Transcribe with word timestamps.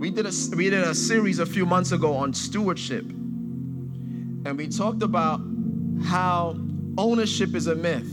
we 0.01 0.11
did 0.11 0.27
a 0.27 0.33
we 0.56 0.70
did 0.70 0.83
a 0.83 0.92
series 0.92 1.39
a 1.39 1.47
few 1.47 1.64
months 1.64 1.92
ago 1.92 2.17
on 2.17 2.34
stewardship, 2.34 3.05
and 3.05 4.59
we 4.59 4.67
talked 4.67 5.05
about 5.05 5.41
how 6.05 6.59
ownership 6.98 7.55
is 7.55 7.69
a 7.69 7.77
myth. 7.77 8.11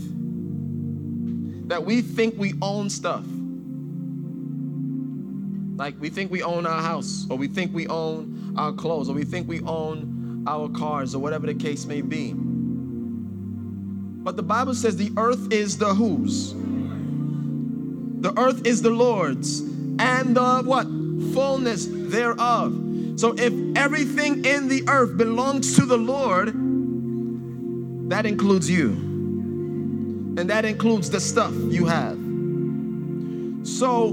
That 1.68 1.84
we 1.84 2.02
think 2.02 2.38
we 2.38 2.54
own 2.62 2.88
stuff. 2.88 3.24
Like 5.76 5.94
we 6.00 6.08
think 6.08 6.30
we 6.30 6.42
own 6.42 6.66
our 6.66 6.80
house, 6.80 7.26
or 7.28 7.36
we 7.36 7.48
think 7.48 7.74
we 7.74 7.86
own 7.86 8.54
our 8.56 8.72
clothes, 8.72 9.10
or 9.10 9.14
we 9.14 9.24
think 9.24 9.46
we 9.46 9.60
own 9.62 10.44
our 10.46 10.68
cars, 10.70 11.14
or 11.14 11.18
whatever 11.18 11.46
the 11.46 11.54
case 11.54 11.84
may 11.84 12.00
be. 12.00 12.32
But 12.34 14.36
the 14.36 14.42
Bible 14.42 14.74
says 14.74 14.96
the 14.96 15.12
earth 15.16 15.52
is 15.52 15.78
the 15.78 15.94
whose? 15.94 16.54
The 18.22 18.32
earth 18.38 18.66
is 18.66 18.82
the 18.82 18.90
Lord's, 18.90 19.60
and 19.60 20.34
the 20.34 20.62
what? 20.64 20.86
Fullness 21.34 21.86
thereof. 21.90 22.82
So 23.16 23.34
if 23.36 23.52
everything 23.76 24.44
in 24.44 24.68
the 24.68 24.84
earth 24.88 25.16
belongs 25.16 25.76
to 25.76 25.86
the 25.86 25.96
Lord, 25.96 26.48
that 28.10 28.26
includes 28.26 28.70
you. 28.70 28.90
And 30.38 30.50
that 30.50 30.64
includes 30.64 31.10
the 31.10 31.20
stuff 31.20 31.52
you 31.54 31.86
have. 31.86 32.18
So 33.66 34.12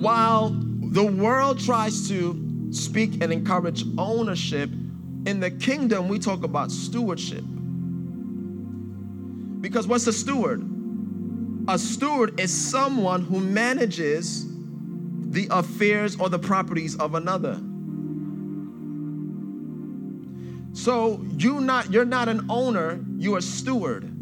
while 0.00 0.50
the 0.50 1.04
world 1.04 1.58
tries 1.58 2.08
to 2.08 2.70
speak 2.70 3.22
and 3.22 3.32
encourage 3.32 3.84
ownership, 3.98 4.70
in 5.26 5.40
the 5.40 5.50
kingdom 5.50 6.08
we 6.08 6.18
talk 6.18 6.44
about 6.44 6.70
stewardship. 6.70 7.44
Because 9.60 9.86
what's 9.88 10.06
a 10.06 10.12
steward? 10.12 10.64
A 11.68 11.78
steward 11.78 12.38
is 12.38 12.52
someone 12.52 13.22
who 13.22 13.40
manages 13.40 14.46
the 15.30 15.48
affairs 15.50 16.16
or 16.20 16.28
the 16.28 16.38
properties 16.38 16.96
of 16.96 17.14
another. 17.16 17.60
So 20.74 21.20
you 21.36 21.60
not 21.60 21.90
you're 21.90 22.04
not 22.04 22.28
an 22.28 22.46
owner, 22.48 23.04
you're 23.16 23.38
a 23.38 23.42
steward. 23.42 24.12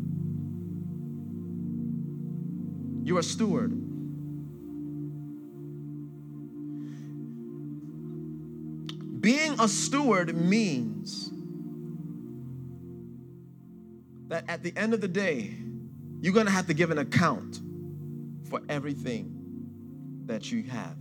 You're 3.05 3.19
a 3.19 3.23
steward. 3.23 3.84
Being 9.55 9.65
a 9.65 9.69
steward 9.69 10.37
means 10.37 11.31
that 14.27 14.49
at 14.49 14.65
the 14.65 14.77
end 14.77 14.95
of 14.95 15.01
the 15.01 15.07
day, 15.07 15.55
you're 16.21 16.33
going 16.33 16.47
to 16.47 16.53
have 16.53 16.67
to 16.67 16.75
give 16.75 16.91
an 16.91 16.99
account 16.99 17.61
for 18.49 18.61
everything 18.69 19.31
that 20.27 20.51
you 20.51 20.65
have. 20.65 20.97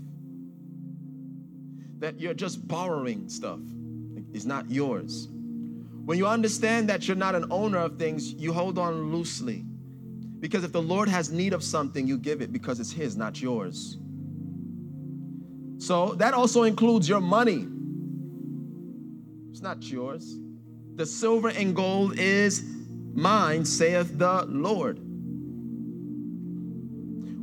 That 1.97 2.19
you're 2.19 2.35
just 2.35 2.67
borrowing 2.67 3.27
stuff, 3.27 3.59
it's 4.33 4.45
not 4.45 4.69
yours. 4.69 5.29
When 6.05 6.19
you 6.19 6.27
understand 6.27 6.89
that 6.89 7.07
you're 7.07 7.17
not 7.17 7.33
an 7.33 7.45
owner 7.49 7.79
of 7.79 7.97
things, 7.97 8.33
you 8.33 8.53
hold 8.53 8.77
on 8.77 9.11
loosely. 9.11 9.65
Because 10.39 10.63
if 10.63 10.71
the 10.71 10.81
Lord 10.81 11.09
has 11.09 11.31
need 11.31 11.53
of 11.53 11.63
something, 11.63 12.05
you 12.05 12.19
give 12.19 12.41
it 12.41 12.51
because 12.51 12.79
it's 12.79 12.91
His, 12.91 13.17
not 13.17 13.41
yours. 13.41 13.97
So 15.79 16.13
that 16.15 16.35
also 16.35 16.63
includes 16.63 17.09
your 17.09 17.21
money 17.21 17.67
not 19.63 19.81
yours. 19.90 20.38
The 20.96 21.06
silver 21.06 21.47
and 21.47 21.74
gold 21.74 22.19
is 22.19 22.63
mine, 23.13 23.63
saith 23.63 24.19
the 24.19 24.46
Lord. 24.47 25.00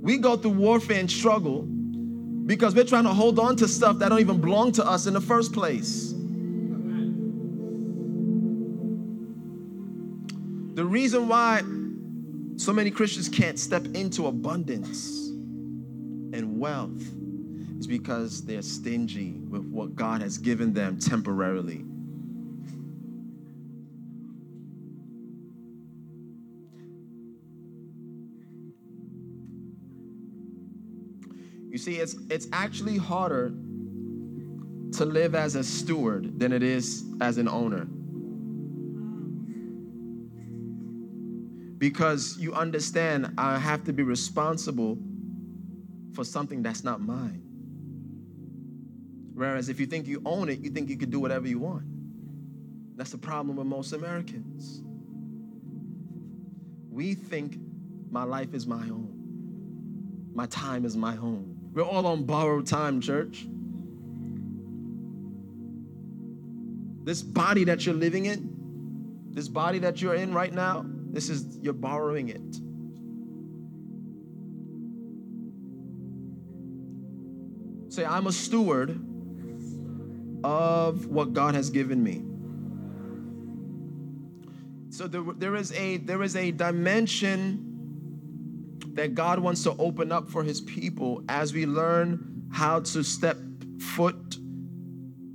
We 0.03 0.19
go 0.19 0.37
through 0.37 0.53
warfare 0.53 1.01
and 1.01 1.11
struggle 1.11 1.63
because 2.47 2.75
we're 2.75 2.85
trying 2.85 3.05
to 3.05 3.15
hold 3.15 3.39
on 3.39 3.57
to 3.57 3.67
stuff 3.67 3.99
that 3.99 4.11
don't 4.11 4.21
even 4.21 4.41
belong 4.41 4.73
to 4.73 4.87
us 4.87 5.07
in 5.07 5.15
the 5.15 5.21
first 5.21 5.53
place. 5.53 6.13
The 10.75 10.85
reason 10.85 11.27
why 11.27 11.63
so 12.57 12.73
many 12.73 12.91
Christians 12.91 13.29
can't 13.29 13.59
step 13.59 13.87
into 13.95 14.27
abundance 14.27 15.29
and 15.29 16.59
wealth 16.59 17.03
is 17.79 17.87
because 17.87 18.45
they're 18.45 18.63
stingy 18.63 19.41
with 19.49 19.65
what 19.65 19.95
God 19.95 20.21
has 20.21 20.37
given 20.39 20.73
them 20.75 20.99
temporarily. 20.99 21.85
See, 31.81 31.97
it's, 31.97 32.17
it's 32.29 32.47
actually 32.53 32.99
harder 32.99 33.53
to 34.93 35.05
live 35.05 35.35
as 35.35 35.55
a 35.55 35.65
steward 35.65 36.39
than 36.39 36.53
it 36.53 36.63
is 36.63 37.05
as 37.21 37.39
an 37.39 37.49
owner. 37.49 37.87
Because 41.79 42.37
you 42.39 42.53
understand, 42.53 43.33
I 43.39 43.59
have 43.59 43.85
to 43.85 43.93
be 43.93 44.03
responsible 44.03 44.99
for 46.13 46.25
something 46.25 46.63
that's 46.63 46.85
not 46.85 47.01
mine. 47.01 47.43
Whereas 49.35 49.71
if 49.71 49.81
you 49.81 49.87
think 49.87 50.07
you 50.07 50.21
own 50.27 50.51
it, 50.51 50.59
you 50.59 50.71
think 50.71 50.91
you 50.91 50.99
can 50.99 51.09
do 51.09 51.19
whatever 51.19 51.49
you 51.49 51.59
want. 51.59 51.85
That's 52.97 53.13
the 53.13 53.19
problem 53.19 53.57
with 53.57 53.67
most 53.67 53.95
Americans. 53.95 54.83
We 56.91 57.15
think 57.15 57.57
my 58.11 58.25
life 58.25 58.53
is 58.53 58.67
my 58.67 58.83
own, 58.83 60.31
my 60.35 60.45
time 60.47 60.85
is 60.85 60.97
my 60.97 61.17
own. 61.17 61.50
We're 61.73 61.85
all 61.85 62.07
on 62.07 62.25
borrowed 62.25 62.67
time, 62.67 63.01
church. 63.01 63.47
This 67.05 67.23
body 67.23 67.65
that 67.65 67.87
you're 67.87 67.95
living 67.95 68.27
in, 68.27 69.31
this 69.31 69.49
body 69.49 69.79
that 69.81 70.03
you're 70.03 70.15
in 70.15 70.35
right 70.35 70.53
now, 70.53 70.85
this 70.87 71.29
is, 71.29 71.59
you're 71.63 71.73
borrowing 71.73 72.29
it. 72.29 72.57
Say, 77.93 78.05
I'm 78.05 78.27
a 78.27 78.33
steward 78.33 78.91
of 80.45 81.07
what 81.07 81.33
God 81.33 81.55
has 81.55 81.71
given 81.71 82.03
me. 82.03 82.25
So 84.91 85.07
there, 85.07 85.23
there 85.37 85.57
is 85.57 85.73
a 85.73 85.99
there 85.99 86.23
is 86.23 86.37
a 86.37 86.51
dimension 86.51 87.70
that 88.95 89.15
God 89.15 89.39
wants 89.39 89.63
to 89.65 89.75
open 89.79 90.13
up 90.13 90.29
for 90.29 90.43
his 90.43 90.61
people 90.61 91.23
as 91.29 91.53
we 91.53 91.67
learn 91.67 92.49
how 92.53 92.81
to 92.81 93.03
step 93.03 93.37
foot 93.79 94.37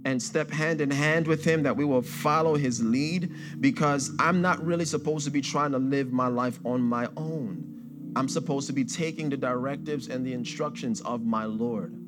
and 0.05 0.21
step 0.21 0.51
hand 0.51 0.81
in 0.81 0.91
hand 0.91 1.27
with 1.27 1.43
him 1.43 1.63
that 1.63 1.75
we 1.75 1.83
will 1.83 2.01
follow 2.01 2.55
his 2.55 2.81
lead 2.83 3.33
because 3.59 4.11
I'm 4.19 4.41
not 4.41 4.63
really 4.63 4.85
supposed 4.85 5.25
to 5.25 5.31
be 5.31 5.41
trying 5.41 5.71
to 5.71 5.79
live 5.79 6.11
my 6.11 6.27
life 6.27 6.59
on 6.63 6.81
my 6.81 7.07
own. 7.17 8.11
I'm 8.15 8.29
supposed 8.29 8.67
to 8.67 8.73
be 8.73 8.85
taking 8.85 9.29
the 9.29 9.37
directives 9.37 10.07
and 10.07 10.25
the 10.25 10.33
instructions 10.33 11.01
of 11.01 11.25
my 11.25 11.45
Lord. 11.45 11.99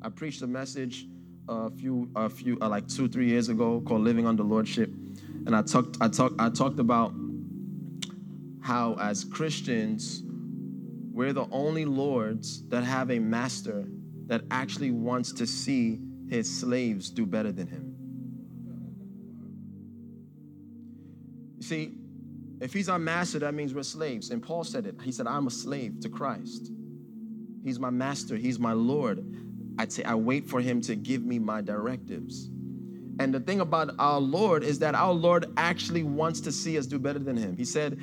I 0.00 0.08
preached 0.08 0.42
a 0.42 0.46
message 0.46 1.06
a 1.48 1.70
few, 1.70 2.10
a 2.16 2.28
few, 2.28 2.58
uh, 2.60 2.68
like 2.68 2.88
two, 2.88 3.08
three 3.08 3.28
years 3.28 3.48
ago 3.48 3.82
called 3.86 4.02
"Living 4.02 4.26
Under 4.26 4.42
Lordship," 4.42 4.90
and 5.46 5.54
I 5.54 5.62
talked, 5.62 5.96
I 6.00 6.08
talked, 6.08 6.40
I 6.40 6.50
talked 6.50 6.78
about 6.78 7.12
how 8.62 8.94
as 9.00 9.24
Christians 9.24 10.22
we're 11.18 11.32
the 11.32 11.48
only 11.50 11.84
lords 11.84 12.62
that 12.68 12.84
have 12.84 13.10
a 13.10 13.18
master 13.18 13.88
that 14.26 14.42
actually 14.52 14.92
wants 14.92 15.32
to 15.32 15.48
see 15.48 15.98
his 16.28 16.48
slaves 16.48 17.10
do 17.10 17.26
better 17.26 17.50
than 17.50 17.66
him. 17.66 17.96
You 21.56 21.62
see, 21.64 21.94
if 22.60 22.72
he's 22.72 22.88
our 22.88 23.00
master, 23.00 23.40
that 23.40 23.52
means 23.52 23.74
we're 23.74 23.82
slaves. 23.82 24.30
And 24.30 24.40
Paul 24.40 24.62
said 24.62 24.86
it. 24.86 24.94
He 25.02 25.10
said, 25.10 25.26
I'm 25.26 25.48
a 25.48 25.50
slave 25.50 25.98
to 26.02 26.08
Christ. 26.08 26.70
He's 27.64 27.80
my 27.80 27.90
master, 27.90 28.36
he's 28.36 28.60
my 28.60 28.72
Lord. 28.72 29.24
I'd 29.76 29.90
say 29.90 30.04
I 30.04 30.14
wait 30.14 30.46
for 30.46 30.60
him 30.60 30.80
to 30.82 30.94
give 30.94 31.24
me 31.24 31.40
my 31.40 31.60
directives. 31.62 32.48
And 33.18 33.34
the 33.34 33.40
thing 33.40 33.58
about 33.58 33.90
our 33.98 34.20
Lord 34.20 34.62
is 34.62 34.78
that 34.78 34.94
our 34.94 35.12
Lord 35.12 35.46
actually 35.56 36.04
wants 36.04 36.40
to 36.42 36.52
see 36.52 36.78
us 36.78 36.86
do 36.86 37.00
better 37.00 37.18
than 37.18 37.36
him. 37.36 37.56
He 37.56 37.64
said, 37.64 37.98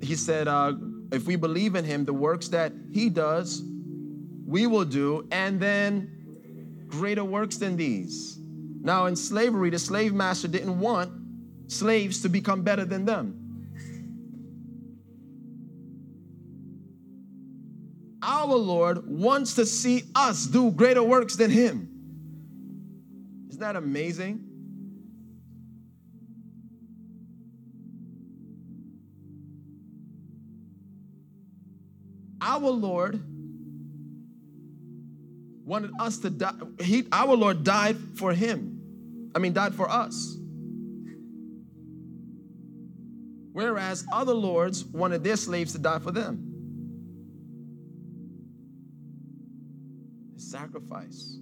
He 0.00 0.16
said, 0.16 0.48
uh, 0.48 0.72
if 1.12 1.26
we 1.26 1.36
believe 1.36 1.74
in 1.74 1.84
him, 1.84 2.04
the 2.04 2.12
works 2.12 2.48
that 2.48 2.72
he 2.92 3.08
does, 3.10 3.62
we 4.46 4.66
will 4.66 4.84
do, 4.84 5.26
and 5.30 5.60
then 5.60 6.86
greater 6.88 7.24
works 7.24 7.56
than 7.56 7.76
these. 7.76 8.38
Now, 8.82 9.06
in 9.06 9.16
slavery, 9.16 9.70
the 9.70 9.78
slave 9.78 10.14
master 10.14 10.48
didn't 10.48 10.78
want 10.78 11.12
slaves 11.70 12.22
to 12.22 12.28
become 12.28 12.62
better 12.62 12.84
than 12.84 13.04
them. 13.04 13.40
our 18.22 18.56
Lord 18.56 19.06
wants 19.06 19.54
to 19.54 19.66
see 19.66 20.04
us 20.14 20.46
do 20.46 20.70
greater 20.70 21.02
works 21.02 21.36
than 21.36 21.50
Him. 21.50 21.88
Isn't 23.48 23.60
that 23.60 23.76
amazing? 23.76 24.49
Our 32.50 32.70
Lord 32.70 33.22
wanted 35.64 35.92
us 36.00 36.18
to 36.18 36.30
die. 36.30 36.52
He, 36.80 37.04
our 37.12 37.36
Lord 37.36 37.62
died 37.62 37.96
for 38.16 38.32
Him. 38.32 39.30
I 39.34 39.38
mean, 39.38 39.52
died 39.52 39.74
for 39.74 39.88
us. 39.88 40.36
Whereas 43.52 44.04
other 44.12 44.34
lords 44.34 44.84
wanted 44.84 45.22
their 45.22 45.36
slaves 45.36 45.72
to 45.72 45.78
die 45.78 46.00
for 46.00 46.10
them. 46.10 46.50
sacrifice. 50.50 51.38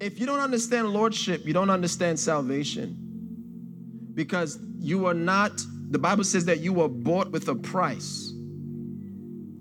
If 0.00 0.18
you 0.18 0.26
don't 0.26 0.40
understand 0.40 0.88
lordship, 0.88 1.44
you 1.44 1.52
don't 1.52 1.70
understand 1.70 2.18
salvation. 2.18 2.96
Because 4.14 4.58
you 4.78 5.06
are 5.06 5.14
not, 5.14 5.60
the 5.90 5.98
Bible 5.98 6.24
says 6.24 6.44
that 6.46 6.60
you 6.60 6.72
were 6.72 6.88
bought 6.88 7.30
with 7.30 7.48
a 7.48 7.54
price. 7.54 8.32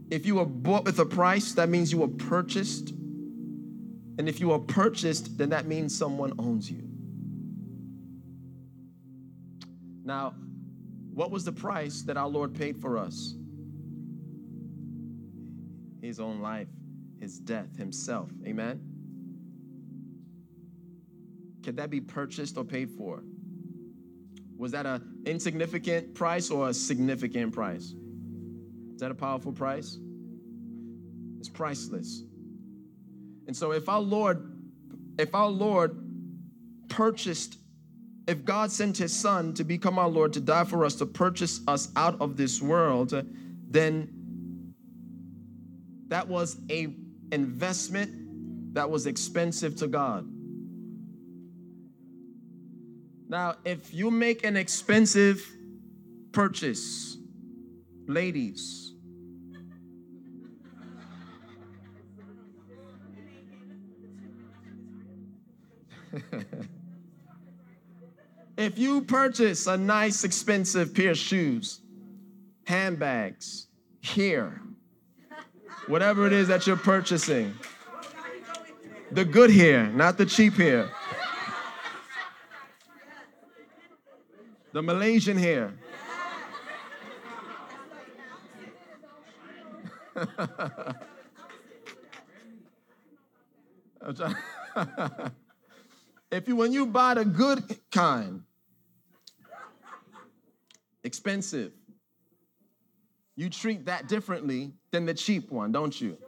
If 0.09 0.25
you 0.25 0.35
were 0.35 0.45
bought 0.45 0.85
with 0.85 0.99
a 0.99 1.05
price, 1.05 1.53
that 1.53 1.69
means 1.69 1.91
you 1.91 1.99
were 1.99 2.07
purchased. 2.07 2.89
And 2.89 4.27
if 4.27 4.39
you 4.39 4.49
were 4.49 4.59
purchased, 4.59 5.37
then 5.37 5.49
that 5.49 5.67
means 5.67 5.95
someone 5.97 6.33
owns 6.39 6.71
you. 6.71 6.83
Now, 10.03 10.33
what 11.13 11.31
was 11.31 11.43
the 11.43 11.51
price 11.51 12.03
that 12.03 12.17
our 12.17 12.27
Lord 12.27 12.53
paid 12.53 12.77
for 12.77 12.97
us? 12.97 13.35
his 16.07 16.19
own 16.19 16.39
life, 16.39 16.67
his 17.19 17.37
death, 17.37 17.75
himself. 17.77 18.31
Amen? 18.45 18.81
Can 21.63 21.75
that 21.75 21.89
be 21.89 22.01
purchased 22.01 22.57
or 22.57 22.63
paid 22.63 22.89
for? 22.89 23.23
Was 24.57 24.71
that 24.71 24.85
an 24.85 25.21
insignificant 25.25 26.15
price 26.15 26.49
or 26.49 26.69
a 26.69 26.73
significant 26.73 27.53
price? 27.53 27.93
Is 28.93 29.01
that 29.01 29.11
a 29.11 29.15
powerful 29.15 29.51
price? 29.51 29.97
It's 31.39 31.49
priceless. 31.49 32.23
And 33.45 33.55
so 33.55 33.71
if 33.71 33.87
our 33.87 34.01
Lord, 34.01 34.59
if 35.19 35.35
our 35.35 35.49
Lord 35.49 36.03
purchased, 36.89 37.57
if 38.27 38.43
God 38.43 38.71
sent 38.71 38.97
his 38.97 39.13
son 39.13 39.53
to 39.53 39.63
become 39.63 39.99
our 39.99 40.09
Lord, 40.09 40.33
to 40.33 40.41
die 40.41 40.63
for 40.63 40.83
us, 40.83 40.95
to 40.95 41.05
purchase 41.05 41.61
us 41.67 41.89
out 41.95 42.19
of 42.19 42.35
this 42.35 42.61
world, 42.61 43.13
then 43.69 44.73
that 46.07 46.27
was 46.27 46.57
a 46.71 46.95
investment 47.31 48.73
that 48.73 48.89
was 48.89 49.05
expensive 49.05 49.75
to 49.77 49.87
God. 49.87 50.27
Now, 53.29 53.55
if 53.65 53.93
you 53.93 54.09
make 54.09 54.45
an 54.45 54.55
expensive 54.55 55.45
purchase, 56.31 57.17
ladies, 58.07 58.93
if 68.57 68.77
you 68.77 69.01
purchase 69.01 69.67
a 69.67 69.77
nice 69.77 70.23
expensive 70.23 70.95
pair 70.95 71.11
of 71.11 71.17
shoes, 71.17 71.81
handbags, 72.65 73.67
hair, 74.03 74.61
whatever 75.87 76.25
it 76.27 76.33
is 76.33 76.47
that 76.47 76.65
you're 76.65 76.77
purchasing. 76.77 77.53
The 79.11 79.23
good 79.23 79.51
hair, 79.51 79.87
not 79.87 80.17
the 80.17 80.25
cheap 80.25 80.53
hair. 80.53 80.89
The 84.77 84.83
Malaysian 84.83 85.37
hair. 85.37 85.73
if 96.31 96.47
you 96.47 96.55
when 96.55 96.71
you 96.71 96.85
buy 96.85 97.15
the 97.15 97.25
good 97.25 97.63
kind, 97.91 98.43
expensive, 101.03 101.71
you 103.35 103.49
treat 103.49 103.85
that 103.87 104.07
differently 104.07 104.73
than 104.91 105.07
the 105.07 105.15
cheap 105.15 105.49
one, 105.49 105.71
don't 105.71 105.99
you? 105.99 106.19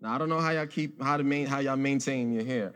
Now 0.00 0.14
I 0.14 0.18
don't 0.18 0.28
know 0.28 0.38
how 0.38 0.50
y'all 0.50 0.68
keep 0.68 1.02
how 1.02 1.16
to 1.16 1.24
main 1.24 1.46
how 1.46 1.58
y'all 1.58 1.74
maintain 1.76 2.32
your 2.32 2.44
hair. 2.44 2.72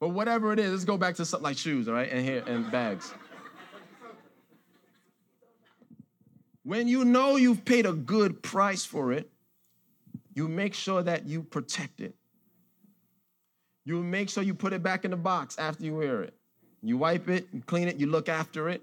But 0.00 0.08
whatever 0.08 0.52
it 0.52 0.58
is, 0.58 0.70
let's 0.70 0.84
go 0.84 0.96
back 0.96 1.16
to 1.16 1.24
something 1.24 1.44
like 1.44 1.58
shoes, 1.58 1.88
all 1.88 1.94
right, 1.94 2.10
and 2.10 2.24
hair 2.24 2.42
and 2.46 2.70
bags. 2.70 3.12
When 6.62 6.86
you 6.86 7.04
know 7.04 7.36
you've 7.36 7.64
paid 7.64 7.86
a 7.86 7.92
good 7.92 8.42
price 8.42 8.84
for 8.84 9.12
it, 9.12 9.30
you 10.34 10.48
make 10.48 10.74
sure 10.74 11.02
that 11.02 11.26
you 11.26 11.42
protect 11.42 12.00
it. 12.00 12.14
You 13.84 14.02
make 14.02 14.28
sure 14.28 14.42
you 14.42 14.54
put 14.54 14.72
it 14.72 14.82
back 14.82 15.04
in 15.04 15.10
the 15.10 15.16
box 15.16 15.58
after 15.58 15.84
you 15.84 15.96
wear 15.96 16.22
it. 16.22 16.34
You 16.82 16.98
wipe 16.98 17.28
it, 17.28 17.48
you 17.52 17.62
clean 17.62 17.88
it, 17.88 17.96
you 17.96 18.06
look 18.06 18.28
after 18.28 18.68
it 18.68 18.82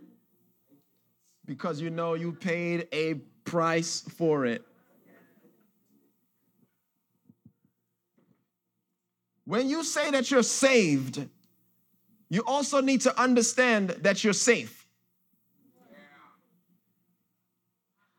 because 1.46 1.80
you 1.80 1.90
know 1.90 2.16
you 2.16 2.32
paid 2.32 2.88
a 2.92 3.16
price 3.46 4.02
for 4.18 4.46
it. 4.46 4.64
When 9.46 9.70
you 9.70 9.84
say 9.84 10.12
that 10.12 10.32
you're 10.32 10.44
saved, 10.44 11.28
you 12.30 12.44
also 12.46 12.82
need 12.82 13.02
to 13.02 13.20
understand 13.20 13.90
that 14.02 14.24
you're 14.24 14.34
safe. 14.34 14.88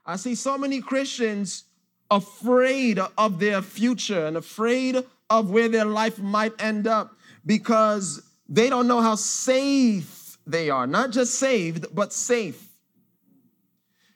I 0.04 0.16
see 0.16 0.36
so 0.36 0.56
many 0.56 0.80
Christians 0.80 1.64
afraid 2.10 3.00
of 3.18 3.40
their 3.40 3.60
future 3.60 4.26
and 4.26 4.36
afraid 4.36 5.02
of 5.28 5.50
where 5.50 5.68
their 5.68 5.84
life 5.84 6.20
might 6.20 6.52
end 6.60 6.86
up 6.86 7.16
because 7.44 8.22
they 8.48 8.70
don't 8.70 8.86
know 8.86 9.00
how 9.00 9.16
safe 9.16 10.38
they 10.46 10.70
are. 10.70 10.86
Not 10.86 11.10
just 11.10 11.34
saved, 11.34 11.86
but 11.92 12.12
safe. 12.12 12.68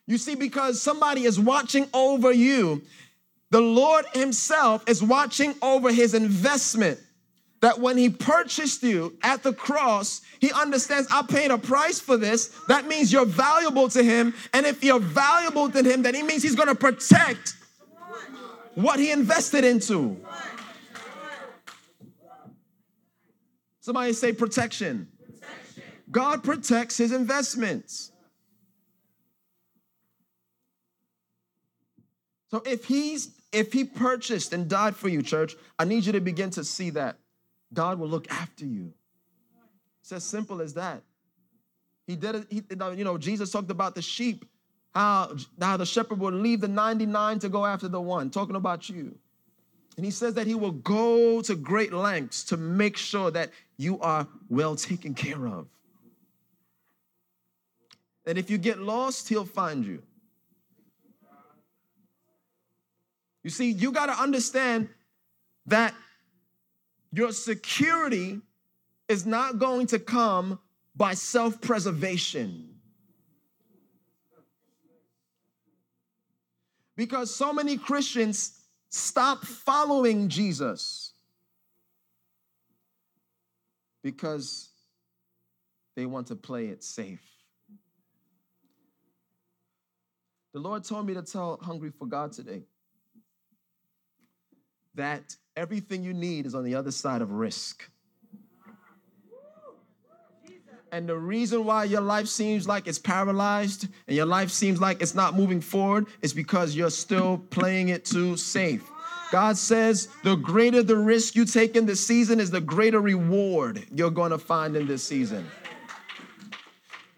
You 0.06 0.18
see, 0.18 0.36
because 0.36 0.80
somebody 0.80 1.24
is 1.24 1.38
watching 1.38 1.88
over 1.92 2.32
you, 2.32 2.82
the 3.50 3.60
Lord 3.60 4.04
Himself 4.14 4.84
is 4.88 5.02
watching 5.02 5.54
over 5.60 5.92
His 5.92 6.14
investment. 6.14 6.98
That 7.60 7.78
when 7.78 7.98
He 7.98 8.08
purchased 8.08 8.82
you 8.82 9.18
at 9.22 9.42
the 9.42 9.52
cross, 9.52 10.22
He 10.40 10.52
understands 10.52 11.08
I 11.10 11.22
paid 11.22 11.50
a 11.50 11.58
price 11.58 12.00
for 12.00 12.16
this. 12.16 12.56
That 12.68 12.86
means 12.86 13.12
you're 13.12 13.26
valuable 13.26 13.88
to 13.90 14.02
Him. 14.02 14.34
And 14.54 14.64
if 14.64 14.82
you're 14.82 15.00
valuable 15.00 15.70
to 15.70 15.82
Him, 15.82 16.02
then 16.02 16.14
He 16.14 16.22
means 16.22 16.42
He's 16.42 16.54
gonna 16.54 16.74
protect 16.74 17.54
what 18.74 18.98
He 18.98 19.10
invested 19.10 19.64
into. 19.64 20.16
Somebody 23.80 24.12
say 24.12 24.32
protection. 24.32 25.08
protection. 25.26 25.82
God 26.10 26.44
protects 26.44 26.96
His 26.96 27.12
investments. 27.12 28.12
So 32.50 32.62
if 32.66 32.84
he's 32.84 33.39
if 33.52 33.72
he 33.72 33.84
purchased 33.84 34.52
and 34.52 34.68
died 34.68 34.96
for 34.96 35.08
you, 35.08 35.22
church, 35.22 35.56
I 35.78 35.84
need 35.84 36.06
you 36.06 36.12
to 36.12 36.20
begin 36.20 36.50
to 36.50 36.64
see 36.64 36.90
that 36.90 37.16
God 37.72 37.98
will 37.98 38.08
look 38.08 38.30
after 38.30 38.64
you. 38.64 38.92
It's 40.02 40.12
as 40.12 40.24
simple 40.24 40.60
as 40.60 40.74
that. 40.74 41.02
He 42.06 42.16
did 42.16 42.34
it, 42.34 42.46
he, 42.50 42.62
you 42.96 43.04
know, 43.04 43.18
Jesus 43.18 43.50
talked 43.50 43.70
about 43.70 43.94
the 43.94 44.02
sheep, 44.02 44.44
how, 44.94 45.36
how 45.60 45.76
the 45.76 45.86
shepherd 45.86 46.18
would 46.18 46.34
leave 46.34 46.60
the 46.60 46.68
99 46.68 47.38
to 47.40 47.48
go 47.48 47.64
after 47.64 47.88
the 47.88 48.00
one, 48.00 48.30
talking 48.30 48.56
about 48.56 48.88
you. 48.88 49.14
And 49.96 50.04
he 50.04 50.10
says 50.10 50.34
that 50.34 50.46
he 50.46 50.54
will 50.54 50.72
go 50.72 51.42
to 51.42 51.54
great 51.54 51.92
lengths 51.92 52.44
to 52.44 52.56
make 52.56 52.96
sure 52.96 53.30
that 53.30 53.50
you 53.76 54.00
are 54.00 54.26
well 54.48 54.74
taken 54.76 55.14
care 55.14 55.46
of. 55.46 55.66
And 58.26 58.38
if 58.38 58.50
you 58.50 58.58
get 58.58 58.78
lost, 58.78 59.28
he'll 59.28 59.44
find 59.44 59.84
you. 59.84 60.02
You 63.42 63.50
see, 63.50 63.70
you 63.70 63.92
got 63.92 64.06
to 64.06 64.12
understand 64.12 64.88
that 65.66 65.94
your 67.12 67.32
security 67.32 68.40
is 69.08 69.26
not 69.26 69.58
going 69.58 69.86
to 69.88 69.98
come 69.98 70.58
by 70.94 71.14
self 71.14 71.60
preservation. 71.60 72.66
Because 76.96 77.34
so 77.34 77.52
many 77.52 77.78
Christians 77.78 78.60
stop 78.90 79.44
following 79.44 80.28
Jesus 80.28 81.14
because 84.02 84.68
they 85.96 86.04
want 86.04 86.26
to 86.26 86.36
play 86.36 86.66
it 86.66 86.82
safe. 86.82 87.22
The 90.52 90.58
Lord 90.58 90.84
told 90.84 91.06
me 91.06 91.14
to 91.14 91.22
tell 91.22 91.58
Hungry 91.62 91.90
for 91.90 92.06
God 92.06 92.32
today 92.32 92.64
that 94.94 95.36
everything 95.56 96.02
you 96.02 96.12
need 96.12 96.46
is 96.46 96.54
on 96.54 96.64
the 96.64 96.74
other 96.74 96.90
side 96.90 97.22
of 97.22 97.32
risk. 97.32 97.88
And 100.92 101.08
the 101.08 101.16
reason 101.16 101.64
why 101.64 101.84
your 101.84 102.00
life 102.00 102.26
seems 102.26 102.66
like 102.66 102.88
it's 102.88 102.98
paralyzed 102.98 103.86
and 104.08 104.16
your 104.16 104.26
life 104.26 104.50
seems 104.50 104.80
like 104.80 105.00
it's 105.00 105.14
not 105.14 105.36
moving 105.36 105.60
forward 105.60 106.06
is 106.20 106.32
because 106.32 106.74
you're 106.74 106.90
still 106.90 107.38
playing 107.50 107.90
it 107.90 108.04
too 108.04 108.36
safe. 108.36 108.90
God 109.30 109.56
says 109.56 110.08
the 110.24 110.34
greater 110.34 110.82
the 110.82 110.96
risk 110.96 111.36
you 111.36 111.44
take 111.44 111.76
in 111.76 111.86
this 111.86 112.04
season 112.04 112.40
is 112.40 112.50
the 112.50 112.60
greater 112.60 113.00
reward 113.00 113.86
you're 113.94 114.10
going 114.10 114.32
to 114.32 114.38
find 114.38 114.74
in 114.74 114.88
this 114.88 115.04
season. 115.04 115.46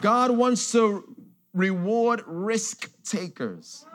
God 0.02 0.30
wants 0.30 0.70
to 0.72 1.16
reward 1.54 2.22
risk 2.26 2.90
takers. 3.04 3.86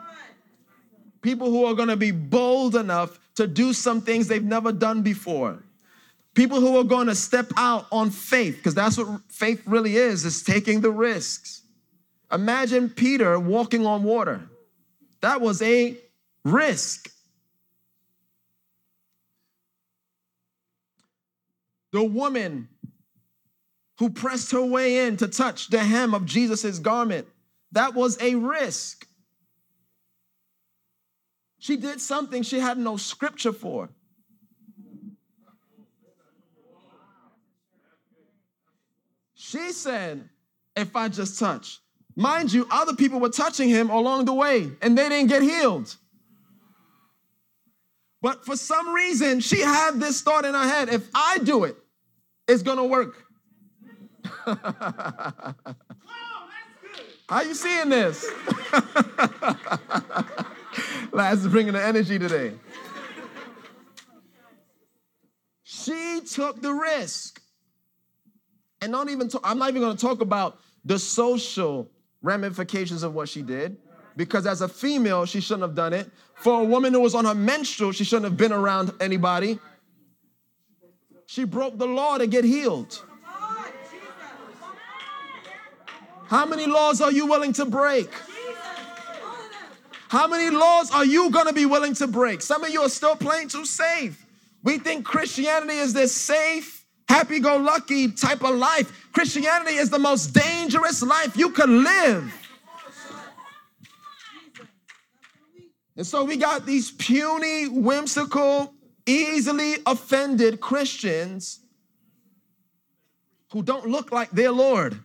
People 1.20 1.50
who 1.50 1.64
are 1.66 1.74
going 1.74 1.88
to 1.88 1.96
be 1.96 2.10
bold 2.10 2.74
enough 2.74 3.20
to 3.38 3.46
do 3.46 3.72
some 3.72 4.00
things 4.00 4.26
they've 4.28 4.44
never 4.44 4.72
done 4.72 5.02
before. 5.02 5.62
People 6.34 6.60
who 6.60 6.76
are 6.76 6.84
going 6.84 7.06
to 7.06 7.14
step 7.14 7.50
out 7.56 7.86
on 7.90 8.10
faith, 8.10 8.56
because 8.56 8.74
that's 8.74 8.98
what 8.98 9.20
faith 9.28 9.62
really 9.64 9.96
is, 9.96 10.24
is 10.24 10.42
taking 10.42 10.80
the 10.80 10.90
risks. 10.90 11.62
Imagine 12.32 12.90
Peter 12.90 13.38
walking 13.38 13.86
on 13.86 14.02
water. 14.02 14.40
That 15.20 15.40
was 15.40 15.62
a 15.62 15.96
risk. 16.44 17.10
The 21.92 22.04
woman 22.04 22.68
who 23.98 24.10
pressed 24.10 24.50
her 24.50 24.64
way 24.64 25.06
in 25.06 25.16
to 25.16 25.28
touch 25.28 25.68
the 25.70 25.78
hem 25.78 26.12
of 26.12 26.26
Jesus' 26.26 26.80
garment, 26.80 27.26
that 27.72 27.94
was 27.94 28.20
a 28.20 28.34
risk. 28.34 29.07
She 31.68 31.76
did 31.76 32.00
something 32.00 32.42
she 32.42 32.58
had 32.60 32.78
no 32.78 32.96
scripture 32.96 33.52
for. 33.52 33.90
She 39.34 39.72
said, 39.72 40.30
if 40.74 40.96
I 40.96 41.10
just 41.10 41.38
touch. 41.38 41.80
Mind 42.16 42.50
you, 42.54 42.66
other 42.70 42.94
people 42.94 43.20
were 43.20 43.28
touching 43.28 43.68
him 43.68 43.90
along 43.90 44.24
the 44.24 44.32
way 44.32 44.70
and 44.80 44.96
they 44.96 45.10
didn't 45.10 45.28
get 45.28 45.42
healed. 45.42 45.94
But 48.22 48.46
for 48.46 48.56
some 48.56 48.94
reason, 48.94 49.40
she 49.40 49.60
had 49.60 50.00
this 50.00 50.22
thought 50.22 50.46
in 50.46 50.54
her 50.54 50.66
head 50.66 50.88
if 50.88 51.06
I 51.14 51.36
do 51.36 51.64
it, 51.64 51.76
it's 52.48 52.62
gonna 52.62 52.86
work. 52.86 53.26
How 57.28 57.42
you 57.42 57.52
seeing 57.52 57.90
this? 57.90 58.26
Laz 61.12 61.44
is 61.44 61.48
bringing 61.50 61.72
the 61.72 61.84
energy 61.84 62.18
today. 62.18 62.52
She 65.64 66.20
took 66.20 66.60
the 66.60 66.72
risk. 66.72 67.40
And 68.80 68.92
don't 68.92 69.10
even 69.10 69.30
I'm 69.42 69.58
not 69.58 69.70
even 69.70 69.82
going 69.82 69.96
to 69.96 70.00
talk 70.00 70.20
about 70.20 70.60
the 70.84 70.98
social 70.98 71.90
ramifications 72.22 73.02
of 73.02 73.14
what 73.14 73.28
she 73.28 73.42
did 73.42 73.76
because 74.18 74.46
as 74.46 74.62
a 74.62 74.68
female, 74.68 75.24
she 75.26 75.40
shouldn't 75.40 75.62
have 75.62 75.76
done 75.76 75.92
it. 75.92 76.10
For 76.34 76.60
a 76.60 76.64
woman 76.64 76.92
who 76.92 77.00
was 77.00 77.14
on 77.14 77.24
her 77.24 77.34
menstrual, 77.34 77.92
she 77.92 78.02
shouldn't 78.04 78.24
have 78.24 78.36
been 78.36 78.52
around 78.52 78.92
anybody. 79.00 79.60
She 81.26 81.44
broke 81.44 81.78
the 81.78 81.86
law 81.86 82.18
to 82.18 82.26
get 82.26 82.44
healed. 82.44 83.00
How 86.26 86.44
many 86.46 86.66
laws 86.66 87.00
are 87.00 87.12
you 87.12 87.26
willing 87.26 87.52
to 87.54 87.64
break? 87.64 88.10
How 90.08 90.26
many 90.26 90.48
laws 90.50 90.90
are 90.90 91.04
you 91.04 91.30
going 91.30 91.46
to 91.46 91.52
be 91.52 91.66
willing 91.66 91.94
to 91.94 92.06
break? 92.06 92.40
Some 92.40 92.64
of 92.64 92.70
you 92.70 92.80
are 92.80 92.88
still 92.88 93.14
playing 93.14 93.48
too 93.48 93.66
safe. 93.66 94.24
We 94.64 94.78
think 94.78 95.04
Christianity 95.04 95.74
is 95.74 95.92
this 95.92 96.14
safe, 96.14 96.86
happy 97.08 97.40
go 97.40 97.58
lucky 97.58 98.10
type 98.10 98.42
of 98.42 98.54
life. 98.54 99.10
Christianity 99.12 99.76
is 99.76 99.90
the 99.90 99.98
most 99.98 100.28
dangerous 100.28 101.02
life 101.02 101.36
you 101.36 101.50
could 101.50 101.68
live. 101.68 102.34
And 105.96 106.06
so 106.06 106.24
we 106.24 106.36
got 106.36 106.64
these 106.64 106.90
puny, 106.92 107.66
whimsical, 107.68 108.72
easily 109.04 109.74
offended 109.84 110.60
Christians 110.60 111.60
who 113.52 113.62
don't 113.62 113.86
look 113.86 114.12
like 114.12 114.30
their 114.30 114.52
Lord. 114.52 114.98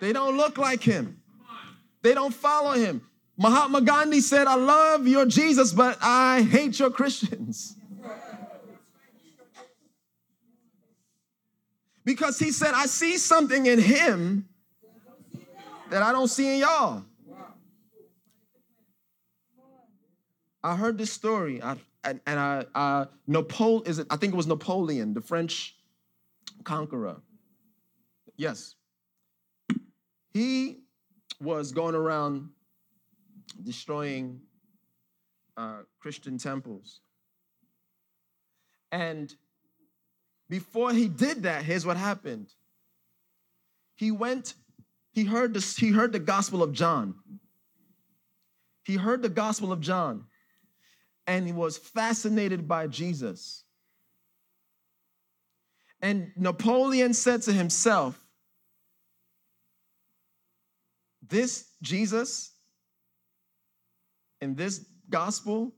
They 0.00 0.12
don't 0.12 0.36
look 0.36 0.58
like 0.58 0.82
him. 0.82 1.17
They 2.02 2.14
don't 2.14 2.34
follow 2.34 2.72
him. 2.72 3.02
Mahatma 3.36 3.80
Gandhi 3.80 4.20
said, 4.20 4.46
I 4.46 4.56
love 4.56 5.06
your 5.06 5.26
Jesus, 5.26 5.72
but 5.72 5.96
I 6.00 6.42
hate 6.42 6.78
your 6.78 6.90
Christians. 6.90 7.76
Because 12.04 12.38
he 12.38 12.52
said, 12.52 12.72
I 12.74 12.86
see 12.86 13.18
something 13.18 13.66
in 13.66 13.78
him 13.78 14.48
that 15.90 16.02
I 16.02 16.10
don't 16.10 16.28
see 16.28 16.54
in 16.54 16.60
y'all. 16.60 17.04
I 20.64 20.74
heard 20.74 20.96
this 20.96 21.12
story, 21.12 21.62
I, 21.62 21.76
and, 22.04 22.18
and 22.26 22.40
I, 22.40 22.64
uh, 22.74 23.04
Napoleon, 23.26 23.86
is 23.86 23.98
it, 23.98 24.06
I 24.08 24.16
think 24.16 24.32
it 24.32 24.36
was 24.36 24.46
Napoleon, 24.46 25.12
the 25.12 25.20
French 25.20 25.76
conqueror. 26.64 27.20
Yes, 28.36 28.74
he 30.32 30.78
was 31.40 31.72
going 31.72 31.94
around 31.94 32.48
destroying 33.62 34.40
uh, 35.56 35.80
Christian 36.00 36.38
temples. 36.38 37.00
And 38.90 39.32
before 40.48 40.92
he 40.92 41.08
did 41.08 41.42
that, 41.42 41.64
here's 41.64 41.84
what 41.84 41.96
happened. 41.96 42.48
He 43.96 44.10
went, 44.10 44.54
he 45.12 45.24
heard 45.24 45.54
this, 45.54 45.76
he 45.76 45.90
heard 45.90 46.12
the 46.12 46.18
gospel 46.18 46.62
of 46.62 46.72
John. 46.72 47.14
He 48.84 48.94
heard 48.94 49.22
the 49.22 49.28
gospel 49.28 49.72
of 49.72 49.80
John 49.80 50.24
and 51.28 51.46
he 51.46 51.52
was 51.52 51.76
fascinated 51.76 52.66
by 52.66 52.86
Jesus. 52.86 53.64
And 56.00 56.32
Napoleon 56.36 57.12
said 57.12 57.42
to 57.42 57.52
himself, 57.52 58.18
This 61.28 61.66
Jesus 61.82 62.52
in 64.40 64.54
this 64.54 64.84
gospel, 65.10 65.72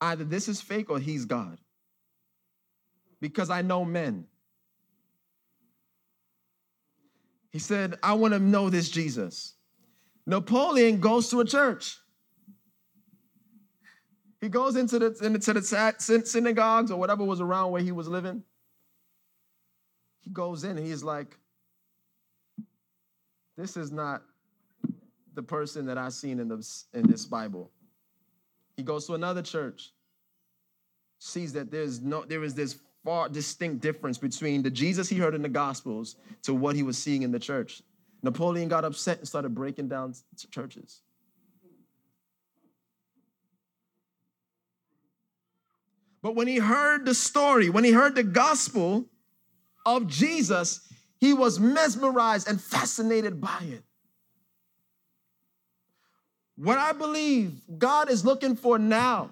either 0.00 0.24
this 0.24 0.48
is 0.48 0.60
fake 0.60 0.90
or 0.90 0.98
he's 0.98 1.24
God. 1.24 1.58
Because 3.20 3.50
I 3.50 3.62
know 3.62 3.84
men. 3.84 4.26
He 7.50 7.58
said, 7.58 7.98
I 8.02 8.14
want 8.14 8.34
to 8.34 8.40
know 8.40 8.68
this 8.68 8.90
Jesus. 8.90 9.54
Napoleon 10.26 11.00
goes 11.00 11.30
to 11.30 11.40
a 11.40 11.44
church. 11.44 11.98
He 14.40 14.48
goes 14.48 14.76
into 14.76 14.98
the, 14.98 15.16
into 15.22 15.54
the 15.54 16.22
synagogues 16.24 16.90
or 16.90 16.98
whatever 16.98 17.24
was 17.24 17.40
around 17.40 17.70
where 17.70 17.82
he 17.82 17.92
was 17.92 18.08
living. 18.08 18.42
He 20.20 20.30
goes 20.30 20.64
in 20.64 20.76
and 20.76 20.86
he's 20.86 21.02
like, 21.02 21.38
This 23.56 23.76
is 23.76 23.90
not 23.90 24.22
the 25.34 25.42
person 25.42 25.86
that 25.86 25.98
I've 25.98 26.12
seen 26.12 26.38
in, 26.40 26.48
the, 26.48 26.66
in 26.92 27.06
this 27.06 27.24
Bible. 27.24 27.70
He 28.76 28.82
goes 28.82 29.06
to 29.06 29.14
another 29.14 29.42
church, 29.42 29.92
sees 31.18 31.52
that 31.54 31.70
there's 31.70 32.00
no, 32.00 32.24
there 32.24 32.44
is 32.44 32.54
this 32.54 32.78
far 33.04 33.28
distinct 33.28 33.80
difference 33.80 34.18
between 34.18 34.62
the 34.62 34.70
Jesus 34.70 35.08
he 35.08 35.16
heard 35.16 35.34
in 35.34 35.42
the 35.42 35.48
Gospels 35.48 36.16
to 36.42 36.54
what 36.54 36.76
he 36.76 36.82
was 36.82 36.98
seeing 36.98 37.22
in 37.22 37.30
the 37.30 37.38
church. 37.38 37.82
Napoleon 38.22 38.68
got 38.68 38.84
upset 38.84 39.18
and 39.18 39.28
started 39.28 39.54
breaking 39.54 39.88
down 39.88 40.14
churches. 40.50 41.00
But 46.22 46.34
when 46.34 46.48
he 46.48 46.58
heard 46.58 47.04
the 47.04 47.14
story, 47.14 47.70
when 47.70 47.84
he 47.84 47.92
heard 47.92 48.16
the 48.16 48.24
gospel 48.24 49.06
of 49.84 50.08
Jesus, 50.08 50.80
he 51.18 51.32
was 51.32 51.58
mesmerized 51.58 52.48
and 52.48 52.60
fascinated 52.60 53.40
by 53.40 53.58
it. 53.62 53.82
What 56.56 56.78
I 56.78 56.92
believe 56.92 57.60
God 57.78 58.10
is 58.10 58.24
looking 58.24 58.56
for 58.56 58.78
now 58.78 59.30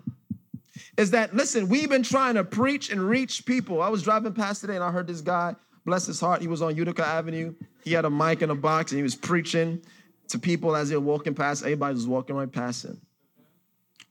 is 0.96 1.10
that, 1.12 1.34
listen, 1.34 1.68
we've 1.68 1.88
been 1.88 2.02
trying 2.02 2.34
to 2.34 2.44
preach 2.44 2.90
and 2.90 3.00
reach 3.00 3.46
people. 3.46 3.82
I 3.82 3.88
was 3.88 4.02
driving 4.02 4.32
past 4.32 4.60
today 4.60 4.74
and 4.74 4.84
I 4.84 4.90
heard 4.90 5.06
this 5.06 5.20
guy, 5.20 5.56
bless 5.84 6.06
his 6.06 6.20
heart, 6.20 6.40
he 6.42 6.48
was 6.48 6.62
on 6.62 6.76
Utica 6.76 7.04
Avenue. 7.04 7.54
He 7.82 7.92
had 7.92 8.04
a 8.04 8.10
mic 8.10 8.42
in 8.42 8.50
a 8.50 8.54
box 8.54 8.92
and 8.92 8.98
he 8.98 9.02
was 9.02 9.14
preaching 9.14 9.80
to 10.28 10.38
people 10.38 10.76
as 10.76 10.88
they 10.90 10.96
were 10.96 11.02
walking 11.02 11.34
past. 11.34 11.62
Everybody 11.62 11.94
was 11.94 12.06
walking 12.06 12.36
right 12.36 12.50
past 12.50 12.84
him. 12.84 13.00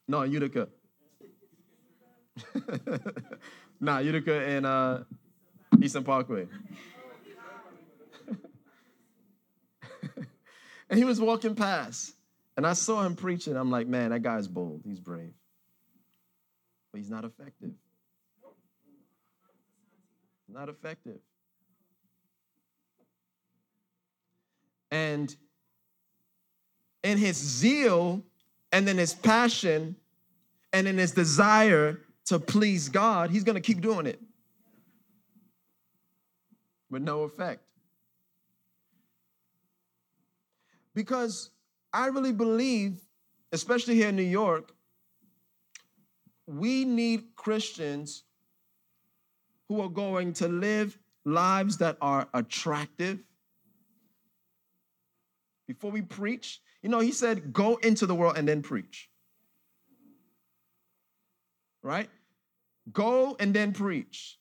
No, 0.08 0.24
Utica. 0.24 0.68
nah, 3.80 4.00
Utica 4.00 4.46
and 4.46 4.66
uh, 4.66 5.00
Eastern 5.82 6.04
Parkway. 6.04 6.48
And 10.90 10.98
he 10.98 11.06
was 11.06 11.20
walking 11.20 11.56
past. 11.56 12.14
And 12.56 12.68
I 12.68 12.74
saw 12.74 13.04
him 13.04 13.16
preaching. 13.16 13.56
I'm 13.56 13.72
like, 13.72 13.88
man, 13.88 14.12
that 14.12 14.22
guy's 14.22 14.48
bold. 14.48 14.82
He's 14.86 15.00
brave. 15.00 15.34
But 16.92 17.00
he's 17.00 17.10
not 17.10 17.26
effective. 17.26 17.72
Not 20.48 20.70
effective. 20.70 21.18
And 24.92 25.36
in 27.04 27.18
his 27.18 27.38
zeal 27.38 28.22
and 28.72 28.88
in 28.88 29.00
his 29.00 29.16
passion 29.16 29.96
and 30.72 30.88
in 30.88 31.00
his 31.00 31.12
desire 31.12 32.00
to 32.26 32.38
please 32.40 32.90
God, 32.90 33.32
he's 33.32 33.44
going 33.44 33.56
to 33.56 33.62
keep 33.62 33.82
doing 33.82 34.06
it 34.06 34.22
with 36.92 37.02
no 37.02 37.24
effect. 37.24 37.64
Because 40.94 41.50
I 41.92 42.08
really 42.08 42.34
believe, 42.34 43.00
especially 43.52 43.96
here 43.96 44.10
in 44.10 44.16
New 44.16 44.24
York, 44.24 44.74
we 46.46 46.86
need 46.86 47.36
Christians 47.36 48.24
who 49.70 49.82
are 49.82 49.90
going 49.90 50.34
to 50.34 50.48
live 50.48 50.98
lives 51.26 51.78
that 51.78 51.98
are 52.02 52.28
attractive. 52.34 53.20
Before 55.68 55.92
we 55.92 56.02
preach, 56.02 56.62
you 56.82 56.90
know, 56.90 57.00
he 57.00 57.12
said, 57.12 57.54
go 57.54 57.78
into 57.78 58.06
the 58.06 58.14
world 58.14 58.38
and 58.38 58.48
then 58.48 58.62
preach. 58.62 59.10
Right? 61.82 62.10
Go 62.92 63.36
and 63.40 63.54
then 63.54 63.72
preach. 63.72 64.38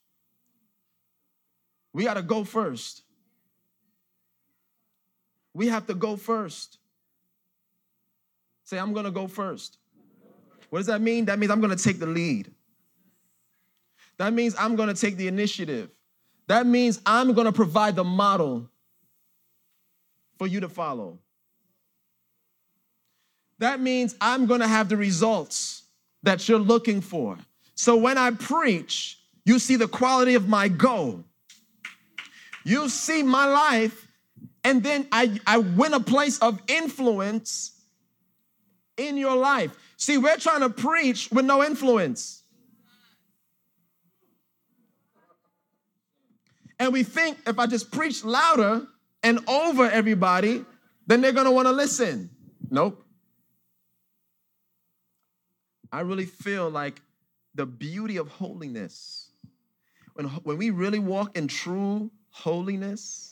We 1.92 2.04
got 2.04 2.14
to 2.14 2.22
go 2.22 2.44
first. 2.44 3.02
We 5.54 5.68
have 5.68 5.86
to 5.86 5.94
go 5.94 6.16
first. 6.16 6.78
Say, 8.64 8.78
I'm 8.78 8.92
going 8.92 9.04
to 9.04 9.10
go 9.10 9.26
first. 9.26 9.78
What 10.70 10.78
does 10.78 10.86
that 10.86 11.00
mean? 11.00 11.26
That 11.26 11.38
means 11.38 11.50
I'm 11.50 11.60
going 11.60 11.76
to 11.76 11.82
take 11.82 11.98
the 11.98 12.06
lead. 12.06 12.50
That 14.18 14.32
means 14.32 14.54
I'm 14.58 14.76
going 14.76 14.88
to 14.88 14.94
take 14.94 15.16
the 15.16 15.28
initiative. 15.28 15.90
That 16.46 16.66
means 16.66 17.00
I'm 17.04 17.32
going 17.34 17.46
to 17.46 17.52
provide 17.52 17.96
the 17.96 18.04
model 18.04 18.68
for 20.38 20.46
you 20.46 20.60
to 20.60 20.68
follow. 20.68 21.18
That 23.58 23.80
means 23.80 24.16
I'm 24.20 24.46
going 24.46 24.60
to 24.60 24.66
have 24.66 24.88
the 24.88 24.96
results 24.96 25.84
that 26.22 26.48
you're 26.48 26.58
looking 26.58 27.00
for. 27.00 27.38
So 27.74 27.96
when 27.96 28.18
I 28.18 28.30
preach, 28.30 29.18
you 29.44 29.58
see 29.58 29.76
the 29.76 29.88
quality 29.88 30.34
of 30.34 30.48
my 30.48 30.68
go. 30.68 31.24
You 32.64 32.88
see 32.88 33.22
my 33.22 33.46
life, 33.46 34.08
and 34.64 34.82
then 34.82 35.06
I, 35.10 35.40
I 35.46 35.58
win 35.58 35.94
a 35.94 36.00
place 36.00 36.38
of 36.38 36.60
influence 36.68 37.72
in 38.96 39.16
your 39.16 39.36
life. 39.36 39.76
See, 39.96 40.18
we're 40.18 40.36
trying 40.36 40.60
to 40.60 40.70
preach 40.70 41.30
with 41.30 41.44
no 41.44 41.64
influence. 41.64 42.42
And 46.78 46.92
we 46.92 47.02
think 47.02 47.38
if 47.46 47.58
I 47.58 47.66
just 47.66 47.92
preach 47.92 48.24
louder 48.24 48.86
and 49.22 49.38
over 49.48 49.88
everybody, 49.88 50.64
then 51.06 51.20
they're 51.20 51.32
gonna 51.32 51.52
wanna 51.52 51.72
listen. 51.72 52.30
Nope. 52.70 53.04
I 55.92 56.00
really 56.00 56.26
feel 56.26 56.70
like 56.70 57.00
the 57.54 57.66
beauty 57.66 58.16
of 58.16 58.28
holiness, 58.28 59.30
when, 60.14 60.26
when 60.26 60.56
we 60.56 60.70
really 60.70 60.98
walk 60.98 61.36
in 61.36 61.48
true 61.48 62.10
holiness, 62.30 63.31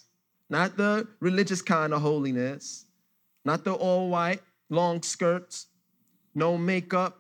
not 0.51 0.77
the 0.77 1.07
religious 1.21 1.63
kind 1.63 1.95
of 1.95 2.03
holiness, 2.03 2.85
not 3.45 3.65
the 3.65 3.73
all 3.73 4.11
white, 4.11 4.43
long 4.69 5.01
skirts, 5.01 5.69
no 6.35 6.59
makeup, 6.59 7.19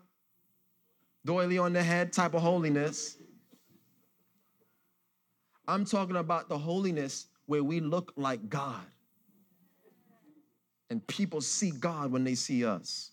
doily 1.24 1.56
on 1.56 1.72
the 1.72 1.82
head 1.82 2.12
type 2.12 2.34
of 2.34 2.42
holiness. 2.42 3.16
I'm 5.68 5.84
talking 5.84 6.16
about 6.16 6.48
the 6.48 6.58
holiness 6.58 7.26
where 7.46 7.62
we 7.62 7.80
look 7.80 8.12
like 8.16 8.50
God. 8.50 8.82
And 10.90 11.06
people 11.06 11.40
see 11.40 11.70
God 11.70 12.10
when 12.10 12.24
they 12.24 12.34
see 12.34 12.64
us. 12.64 13.12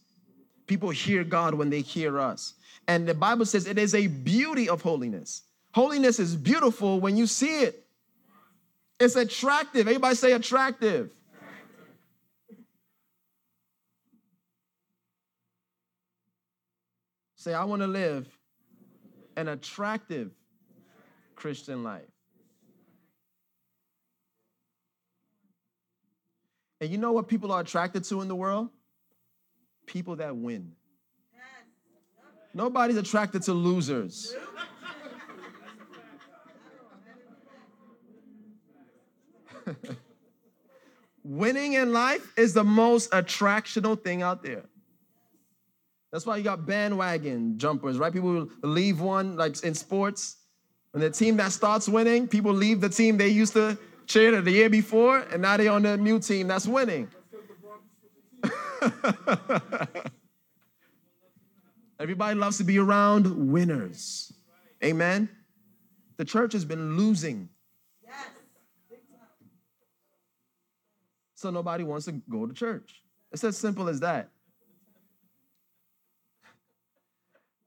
People 0.66 0.90
hear 0.90 1.24
God 1.24 1.54
when 1.54 1.70
they 1.70 1.82
hear 1.82 2.20
us. 2.20 2.56
And 2.88 3.08
the 3.08 3.14
Bible 3.14 3.46
says 3.46 3.68
it 3.68 3.78
is 3.78 3.94
a 3.94 4.08
beauty 4.08 4.68
of 4.68 4.82
holiness. 4.82 5.44
Holiness 5.74 6.20
is 6.20 6.36
beautiful 6.36 7.00
when 7.00 7.16
you 7.16 7.28
see 7.28 7.62
it. 7.62 7.87
It's 9.00 9.16
attractive. 9.16 9.88
Everybody 9.88 10.16
say 10.16 10.32
attractive. 10.32 11.12
Say, 17.36 17.54
I 17.54 17.64
want 17.66 17.82
to 17.84 17.88
live 17.88 18.28
an 19.36 19.48
attractive 19.48 20.32
Christian 21.36 21.84
life. 21.84 22.02
And 26.82 26.90
you 26.90 26.98
know 26.98 27.12
what 27.12 27.28
people 27.28 27.52
are 27.52 27.62
attracted 27.62 28.04
to 28.06 28.22
in 28.22 28.28
the 28.28 28.36
world? 28.36 28.70
People 29.86 30.16
that 30.18 30.36
win. 30.36 30.74
Nobody's 32.54 32.98
attracted 32.98 33.44
to 33.44 33.54
losers. 33.54 34.36
Winning 41.24 41.74
in 41.74 41.92
life 41.92 42.34
is 42.38 42.54
the 42.54 42.64
most 42.64 43.12
attractional 43.12 44.02
thing 44.02 44.22
out 44.22 44.44
there. 44.44 44.64
That's 46.12 46.26
why 46.26 46.38
you 46.38 46.44
got 46.44 46.66
bandwagon 46.66 47.58
jumpers, 47.58 47.98
right? 47.98 48.14
People 48.14 48.48
leave 48.64 49.02
one, 49.02 49.36
like 49.36 49.62
in 49.64 49.74
sports. 49.74 50.38
When 50.92 51.02
the 51.02 51.10
team 51.10 51.36
that 51.38 51.52
starts 51.52 51.90
winning, 51.90 52.28
people 52.28 52.54
leave 52.54 52.80
the 52.80 52.90
team 52.90 53.18
they 53.18 53.28
used 53.28 53.54
to 53.54 53.78
cheer 54.06 54.42
the 54.42 54.52
year 54.52 54.70
before, 54.70 55.20
and 55.32 55.42
now 55.42 55.58
they're 55.58 55.72
on 55.72 55.84
the 55.84 55.98
new 55.98 56.20
team 56.20 56.48
that's 56.48 56.66
winning. 56.66 57.10
Everybody 62.00 62.40
loves 62.40 62.58
to 62.60 62.64
be 62.64 62.78
around 62.80 63.52
winners. 63.52 64.32
Amen. 64.84 65.28
the 66.18 66.26
church 66.26 66.54
has 66.54 66.64
been 66.64 66.96
losing. 66.96 67.50
So 71.38 71.52
nobody 71.52 71.84
wants 71.84 72.06
to 72.06 72.14
go 72.14 72.48
to 72.48 72.54
church. 72.54 73.04
It's 73.32 73.44
as 73.44 73.56
simple 73.56 73.88
as 73.90 74.00
that. 74.00 74.32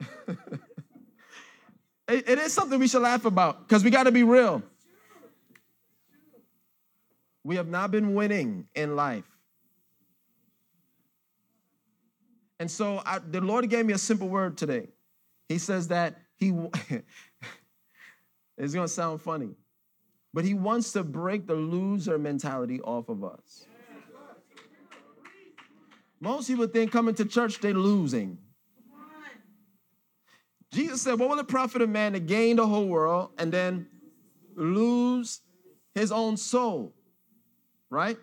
it, 2.08 2.28
it 2.28 2.38
is 2.40 2.52
something 2.52 2.80
we 2.80 2.88
should 2.88 3.02
laugh 3.02 3.24
about 3.24 3.68
because 3.68 3.84
we 3.84 3.90
got 3.90 4.02
to 4.04 4.12
be 4.12 4.24
real. 4.24 4.60
We 7.44 7.54
have 7.56 7.68
not 7.68 7.92
been 7.92 8.14
winning 8.14 8.66
in 8.74 8.96
life. 8.96 9.24
And 12.58 12.68
so 12.68 13.00
I, 13.06 13.20
the 13.20 13.40
Lord 13.40 13.70
gave 13.70 13.86
me 13.86 13.92
a 13.92 13.98
simple 13.98 14.28
word 14.28 14.58
today. 14.58 14.88
He 15.48 15.58
says 15.58 15.86
that 15.88 16.16
He, 16.34 16.52
it's 18.58 18.74
gonna 18.74 18.88
sound 18.88 19.22
funny, 19.22 19.50
but 20.32 20.44
He 20.44 20.54
wants 20.54 20.92
to 20.92 21.02
break 21.02 21.46
the 21.46 21.54
loser 21.54 22.18
mentality 22.18 22.80
off 22.80 23.08
of 23.08 23.24
us. 23.24 23.66
Most 26.20 26.48
people 26.48 26.66
think 26.66 26.92
coming 26.92 27.14
to 27.14 27.24
church, 27.24 27.60
they're 27.60 27.72
losing. 27.72 28.38
Jesus 30.72 31.02
said, 31.02 31.18
What 31.18 31.30
will 31.30 31.38
it 31.38 31.48
profit 31.48 31.82
a 31.82 31.86
man 31.86 32.12
to 32.12 32.20
gain 32.20 32.56
the 32.56 32.66
whole 32.66 32.86
world 32.86 33.30
and 33.38 33.50
then 33.50 33.86
lose 34.54 35.40
his 35.94 36.12
own 36.12 36.36
soul? 36.36 36.92
Right? 37.88 38.18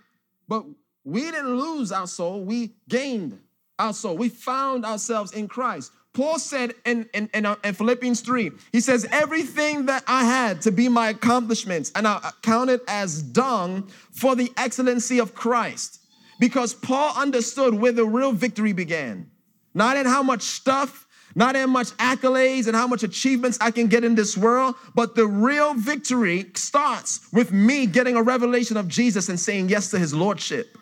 But 0.48 0.66
we 1.04 1.22
didn't 1.22 1.58
lose 1.58 1.92
our 1.92 2.08
soul, 2.08 2.44
we 2.44 2.76
gained 2.88 3.40
our 3.80 3.94
soul. 3.94 4.18
We 4.18 4.30
found 4.30 4.86
ourselves 4.86 5.34
in 5.34 5.48
Christ. 5.48 5.92
Paul 6.18 6.40
said 6.40 6.74
in, 6.84 7.08
in, 7.14 7.30
in, 7.36 7.46
uh, 7.46 7.58
in, 7.64 7.76
Philippians 7.76 8.22
3, 8.22 8.50
he 8.72 8.80
says, 8.80 9.06
Everything 9.12 9.86
that 9.86 10.04
I 10.08 10.24
had 10.24 10.64
to 10.64 10.72
be 10.72 10.90
my 10.90 11.10
accomplishments, 11.10 11.92
and 11.94 12.08
I 12.08 12.32
count 12.42 12.72
it 12.72 12.82
as 12.88 13.22
dung 13.22 13.88
for 14.14 14.36
the 14.36 14.52
excellency 14.58 15.20
of 15.20 15.36
Christ. 15.36 16.00
Because 16.40 16.74
Paul 16.74 17.14
understood 17.16 17.76
where 17.76 17.92
the 17.92 18.04
real 18.04 18.32
victory 18.32 18.74
began. 18.74 19.30
Not 19.76 19.96
in 19.96 20.08
how 20.08 20.24
much 20.24 20.42
stuff, 20.42 21.08
not 21.36 21.56
in 21.56 21.70
much 21.70 21.90
accolades 21.98 22.66
and 22.66 22.76
how 22.76 22.88
much 22.88 23.04
achievements 23.04 23.60
I 23.62 23.70
can 23.70 23.86
get 23.86 24.04
in 24.04 24.16
this 24.16 24.36
world, 24.36 24.74
but 24.96 25.14
the 25.14 25.28
real 25.28 25.76
victory 25.76 26.48
starts 26.56 27.32
with 27.32 27.52
me 27.52 27.86
getting 27.86 28.16
a 28.16 28.24
revelation 28.24 28.76
of 28.76 28.88
Jesus 28.88 29.30
and 29.30 29.40
saying 29.40 29.70
yes 29.70 29.92
to 29.92 30.00
his 30.00 30.16
lordship. 30.16 30.80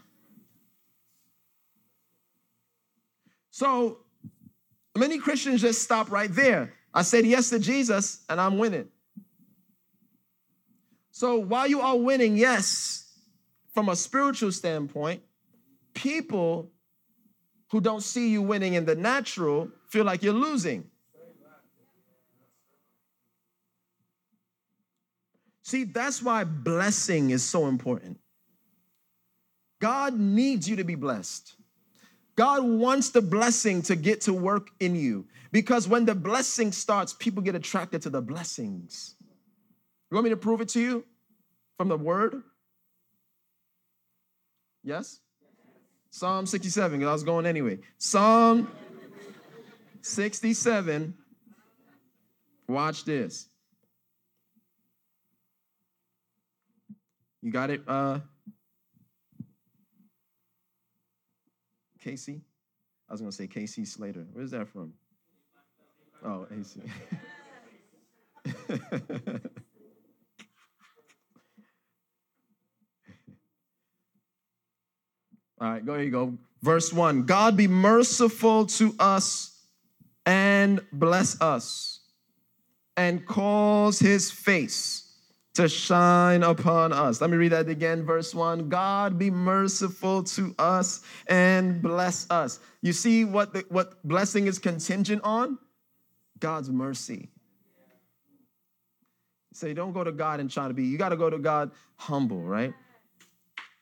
So 3.52 3.98
many 4.96 5.20
Christians 5.20 5.62
just 5.62 5.82
stop 5.82 6.12
right 6.12 6.34
there. 6.34 6.74
I 6.94 7.02
said 7.02 7.26
yes 7.26 7.50
to 7.50 7.60
Jesus 7.60 8.24
and 8.30 8.40
I'm 8.40 8.58
winning. 8.58 8.88
So 11.12 11.38
while 11.38 11.68
you 11.68 11.82
are 11.82 11.98
winning, 11.98 12.38
yes, 12.38 13.10
from 13.74 13.90
a 13.90 13.96
spiritual 13.96 14.52
standpoint, 14.52 15.22
people 15.94 16.72
who 17.72 17.82
don't 17.82 18.02
see 18.02 18.30
you 18.30 18.42
winning 18.42 18.74
in 18.74 18.86
the 18.86 18.96
natural 18.96 19.70
feel 19.90 20.06
like 20.06 20.24
you're 20.24 20.34
losing. 20.34 20.90
See, 25.64 25.84
that's 25.84 26.22
why 26.22 26.44
blessing 26.44 27.32
is 27.32 27.44
so 27.44 27.66
important. 27.68 28.20
God 29.82 30.18
needs 30.18 30.70
you 30.70 30.76
to 30.76 30.84
be 30.84 30.96
blessed. 30.96 31.56
God 32.36 32.64
wants 32.64 33.10
the 33.10 33.22
blessing 33.22 33.82
to 33.84 33.96
get 33.96 34.22
to 34.22 34.34
work 34.34 34.70
in 34.80 34.96
you 34.96 35.26
because 35.52 35.88
when 35.88 36.06
the 36.06 36.16
blessing 36.16 36.72
starts, 36.72 37.14
people 37.14 37.42
get 37.42 37.56
attracted 37.56 38.02
to 38.02 38.10
the 38.10 38.22
blessings. 38.22 39.16
You 40.12 40.16
want 40.16 40.26
me 40.26 40.30
to 40.32 40.38
prove 40.38 40.62
it 40.62 40.70
to 40.70 40.82
you 40.82 41.06
from 41.78 41.88
the 41.88 41.98
word? 41.98 42.44
Yes? 44.84 45.20
Psalm 46.12 46.46
67, 46.46 47.00
because 47.00 47.10
I 47.10 47.14
was 47.14 47.24
going 47.24 47.46
anyway. 47.46 47.80
Psalm 47.98 48.70
67. 50.02 51.14
Watch 52.68 53.06
this. 53.06 53.48
You 57.42 57.52
got 57.52 57.70
it, 57.70 57.82
uh, 57.88 58.20
Casey? 62.06 62.40
I 63.10 63.14
was 63.14 63.22
gonna 63.22 63.32
say 63.32 63.48
Casey 63.48 63.84
Slater. 63.84 64.28
Where's 64.32 64.52
that 64.52 64.68
from? 64.68 64.94
Oh, 66.24 66.46
AC. 66.56 66.80
All 75.60 75.68
right, 75.68 75.84
go 75.84 75.96
here 75.96 76.04
you 76.04 76.12
go. 76.12 76.38
Verse 76.62 76.94
1 76.94 77.24
God 77.24 77.58
be 77.58 77.68
merciful 77.68 78.68
to 78.68 78.94
us 79.00 79.64
and 80.28 80.82
bless 80.94 81.42
us, 81.42 82.02
and 82.96 83.26
cause 83.26 83.98
his 83.98 84.30
face 84.30 85.05
to 85.56 85.70
shine 85.70 86.44
upon 86.44 86.92
us. 86.94 87.22
Let 87.22 87.30
me 87.30 87.38
read 87.38 87.54
that 87.54 87.68
again. 87.70 88.04
Verse 88.04 88.36
1 88.36 88.70
God 88.70 89.18
be 89.18 89.32
merciful 89.32 90.24
to 90.24 90.54
us 90.60 91.02
and 91.28 91.82
bless 91.82 92.30
us. 92.30 92.60
You 92.82 92.94
see 92.94 93.26
what, 93.26 93.54
the, 93.54 93.66
what 93.70 94.06
blessing 94.08 94.48
is 94.48 94.60
contingent 94.60 95.24
on? 95.24 95.58
God's 96.40 96.70
mercy. 96.70 97.30
So 99.54 99.74
don't 99.74 99.94
go 99.94 100.04
to 100.04 100.12
God 100.12 100.42
and 100.42 100.52
try 100.52 100.68
to 100.68 100.74
be, 100.74 100.84
you 100.84 100.98
got 100.98 101.10
to 101.10 101.18
go 101.18 101.30
to 101.30 101.40
God 101.40 101.72
humble, 101.96 102.42
right? 102.42 102.74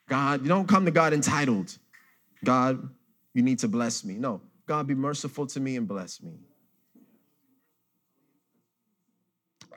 God, 0.08 0.42
you 0.42 0.48
don't 0.48 0.68
come 0.68 0.84
to 0.84 0.92
God 0.92 1.12
entitled. 1.12 1.76
God, 2.44 2.88
you 3.32 3.42
need 3.42 3.58
to 3.58 3.68
bless 3.68 4.04
me. 4.04 4.14
No, 4.14 4.40
God, 4.66 4.86
be 4.86 4.94
merciful 4.94 5.48
to 5.48 5.58
me 5.58 5.76
and 5.76 5.88
bless 5.88 6.22
me. 6.22 6.38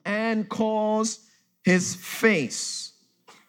And 0.05 0.47
cause 0.47 1.26
his 1.67 1.95
face 1.95 2.93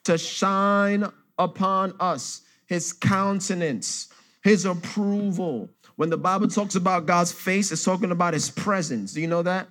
to 0.02 0.18
shine 0.18 1.08
upon 1.38 1.94
us, 2.00 2.42
his 2.66 2.92
countenance, 2.92 4.08
his 4.42 4.64
approval. 4.64 5.68
When 5.94 6.10
the 6.10 6.16
Bible 6.16 6.48
talks 6.48 6.74
about 6.74 7.06
God's 7.06 7.30
face, 7.30 7.70
it's 7.70 7.84
talking 7.84 8.10
about 8.10 8.34
his 8.34 8.50
presence. 8.50 9.12
Do 9.12 9.20
you 9.20 9.28
know 9.28 9.42
that? 9.42 9.68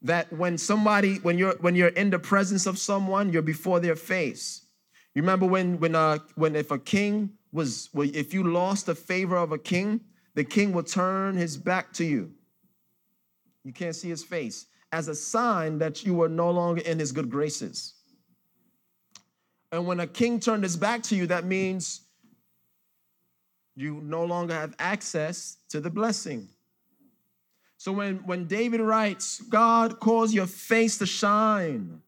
That 0.00 0.32
when 0.32 0.56
somebody, 0.56 1.16
when 1.16 1.36
you're 1.36 1.56
when 1.60 1.74
you're 1.74 1.88
in 1.88 2.08
the 2.08 2.18
presence 2.18 2.64
of 2.64 2.78
someone, 2.78 3.30
you're 3.30 3.42
before 3.42 3.80
their 3.80 3.96
face. 3.96 4.62
You 5.14 5.20
remember 5.20 5.44
when 5.44 5.78
when 5.78 5.94
uh 5.94 6.20
when 6.36 6.56
if 6.56 6.70
a 6.70 6.78
king 6.78 7.32
was 7.52 7.90
well, 7.92 8.08
if 8.14 8.32
you 8.32 8.44
lost 8.44 8.86
the 8.86 8.94
favor 8.94 9.36
of 9.36 9.52
a 9.52 9.58
king, 9.58 10.00
the 10.32 10.42
king 10.42 10.72
will 10.72 10.84
turn 10.84 11.36
his 11.36 11.58
back 11.58 11.92
to 11.94 12.04
you. 12.04 12.32
You 13.62 13.74
can't 13.74 13.94
see 13.94 14.08
his 14.08 14.24
face 14.24 14.68
as 14.92 15.08
a 15.08 15.14
sign 15.14 15.78
that 15.78 16.04
you 16.04 16.14
were 16.14 16.28
no 16.28 16.50
longer 16.50 16.82
in 16.82 16.98
his 16.98 17.12
good 17.12 17.30
graces. 17.30 17.94
And 19.72 19.86
when 19.86 20.00
a 20.00 20.06
king 20.06 20.38
turned 20.38 20.62
his 20.62 20.76
back 20.76 21.02
to 21.04 21.16
you, 21.16 21.26
that 21.28 21.44
means 21.44 22.02
you 23.74 24.00
no 24.04 24.24
longer 24.24 24.54
have 24.54 24.74
access 24.78 25.56
to 25.70 25.80
the 25.80 25.88
blessing. 25.88 26.46
So 27.78 27.90
when, 27.90 28.18
when 28.18 28.46
David 28.46 28.80
writes, 28.80 29.40
God 29.40 29.98
calls 29.98 30.34
your 30.34 30.46
face 30.46 30.98
to 30.98 31.06
shine 31.06 32.02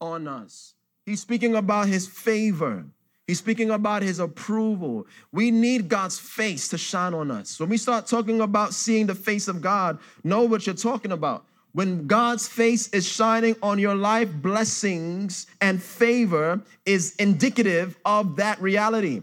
on 0.00 0.28
us, 0.28 0.74
he's 1.06 1.20
speaking 1.20 1.56
about 1.56 1.88
his 1.88 2.06
favor. 2.06 2.84
He's 3.26 3.38
speaking 3.38 3.70
about 3.70 4.02
his 4.02 4.20
approval. 4.20 5.06
We 5.32 5.50
need 5.50 5.88
God's 5.88 6.16
face 6.16 6.68
to 6.68 6.78
shine 6.78 7.12
on 7.12 7.32
us. 7.32 7.58
When 7.58 7.68
we 7.68 7.76
start 7.76 8.06
talking 8.06 8.40
about 8.40 8.72
seeing 8.72 9.06
the 9.06 9.16
face 9.16 9.48
of 9.48 9.60
God, 9.60 9.98
know 10.22 10.44
what 10.44 10.64
you're 10.64 10.76
talking 10.76 11.10
about. 11.10 11.44
When 11.76 12.06
God's 12.06 12.48
face 12.48 12.88
is 12.88 13.06
shining 13.06 13.54
on 13.62 13.78
your 13.78 13.94
life, 13.94 14.32
blessings 14.32 15.46
and 15.60 15.82
favor 15.82 16.62
is 16.86 17.14
indicative 17.16 17.98
of 18.02 18.36
that 18.36 18.58
reality. 18.62 19.22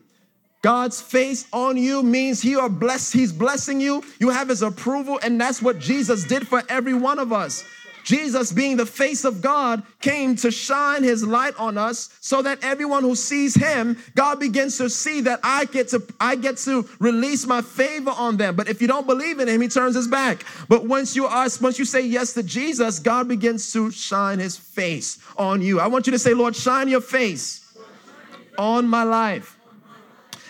God's 0.61 1.01
face 1.01 1.47
on 1.51 1.77
you 1.77 2.03
means 2.03 2.43
he 2.43 2.55
are 2.55 2.69
blessed, 2.69 3.13
he's 3.13 3.31
blessing 3.33 3.81
you. 3.81 4.03
You 4.19 4.29
have 4.29 4.49
his 4.49 4.61
approval, 4.61 5.19
and 5.23 5.41
that's 5.41 5.63
what 5.63 5.79
Jesus 5.79 6.25
did 6.25 6.47
for 6.47 6.61
every 6.69 6.93
one 6.93 7.17
of 7.17 7.33
us. 7.33 7.63
Jesus, 8.03 8.51
being 8.51 8.77
the 8.77 8.85
face 8.85 9.23
of 9.23 9.41
God, 9.41 9.83
came 10.01 10.35
to 10.37 10.51
shine 10.51 11.03
his 11.03 11.23
light 11.23 11.55
on 11.57 11.77
us 11.77 12.09
so 12.19 12.41
that 12.41 12.63
everyone 12.63 13.03
who 13.03 13.15
sees 13.15 13.55
him, 13.55 13.97
God 14.15 14.39
begins 14.39 14.77
to 14.77 14.89
see 14.89 15.21
that 15.21 15.39
I 15.43 15.65
get 15.65 15.89
to 15.89 16.03
I 16.19 16.35
get 16.35 16.57
to 16.57 16.87
release 16.99 17.45
my 17.45 17.61
favor 17.61 18.11
on 18.11 18.37
them. 18.37 18.55
But 18.55 18.67
if 18.67 18.81
you 18.81 18.87
don't 18.87 19.07
believe 19.07 19.39
in 19.39 19.47
him, 19.47 19.61
he 19.61 19.67
turns 19.67 19.95
his 19.95 20.07
back. 20.07 20.45
But 20.67 20.85
once 20.85 21.15
you 21.15 21.27
ask, 21.27 21.61
once 21.61 21.79
you 21.79 21.85
say 21.85 22.01
yes 22.01 22.33
to 22.33 22.43
Jesus, 22.43 22.99
God 22.99 23.27
begins 23.27 23.71
to 23.73 23.91
shine 23.91 24.39
his 24.39 24.57
face 24.57 25.19
on 25.37 25.61
you. 25.61 25.79
I 25.79 25.87
want 25.87 26.07
you 26.07 26.11
to 26.11 26.19
say, 26.19 26.33
Lord, 26.33 26.55
shine 26.55 26.87
your 26.87 27.01
face 27.01 27.75
on 28.57 28.87
my 28.87 29.03
life. 29.03 29.57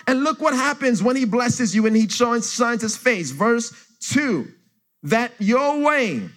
And 0.07 0.23
look 0.23 0.41
what 0.41 0.53
happens 0.53 1.01
when 1.01 1.15
he 1.15 1.25
blesses 1.25 1.73
you 1.73 1.85
and 1.85 1.95
he 1.95 2.09
shines, 2.09 2.53
shines 2.53 2.81
his 2.81 2.97
face. 2.97 3.31
Verse 3.31 3.73
2 4.01 4.51
that 5.03 5.33
your 5.39 5.81
way 5.81 6.29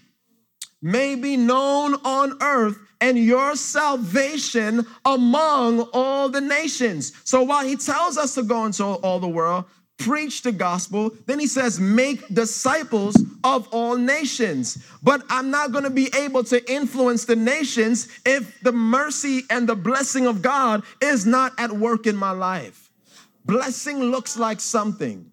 may 0.83 1.15
be 1.15 1.37
known 1.37 1.95
on 2.05 2.37
earth 2.43 2.79
and 3.01 3.19
your 3.19 3.57
salvation 3.57 4.87
among 5.05 5.81
all 5.93 6.29
the 6.29 6.41
nations. 6.41 7.13
So 7.25 7.43
while 7.43 7.65
he 7.65 7.77
tells 7.77 8.17
us 8.17 8.35
to 8.35 8.43
go 8.43 8.65
into 8.65 8.85
all 8.85 9.19
the 9.19 9.29
world, 9.29 9.67
preach 9.99 10.43
the 10.43 10.53
gospel, 10.53 11.11
then 11.27 11.39
he 11.39 11.47
says, 11.47 11.81
make 11.81 12.27
disciples 12.29 13.17
of 13.45 13.67
all 13.73 13.97
nations. 13.97 14.79
But 15.03 15.23
I'm 15.31 15.51
not 15.51 15.73
going 15.73 15.85
to 15.85 15.91
be 15.91 16.11
able 16.17 16.45
to 16.45 16.71
influence 16.71 17.25
the 17.25 17.37
nations 17.37 18.09
if 18.25 18.61
the 18.61 18.73
mercy 18.73 19.43
and 19.51 19.69
the 19.69 19.77
blessing 19.77 20.27
of 20.27 20.43
God 20.43 20.83
is 21.01 21.27
not 21.27 21.53
at 21.59 21.73
work 21.73 22.07
in 22.07 22.17
my 22.17 22.33
life. 22.33 22.91
Blessing 23.45 24.01
looks 24.01 24.37
like 24.37 24.61
something. 24.61 25.31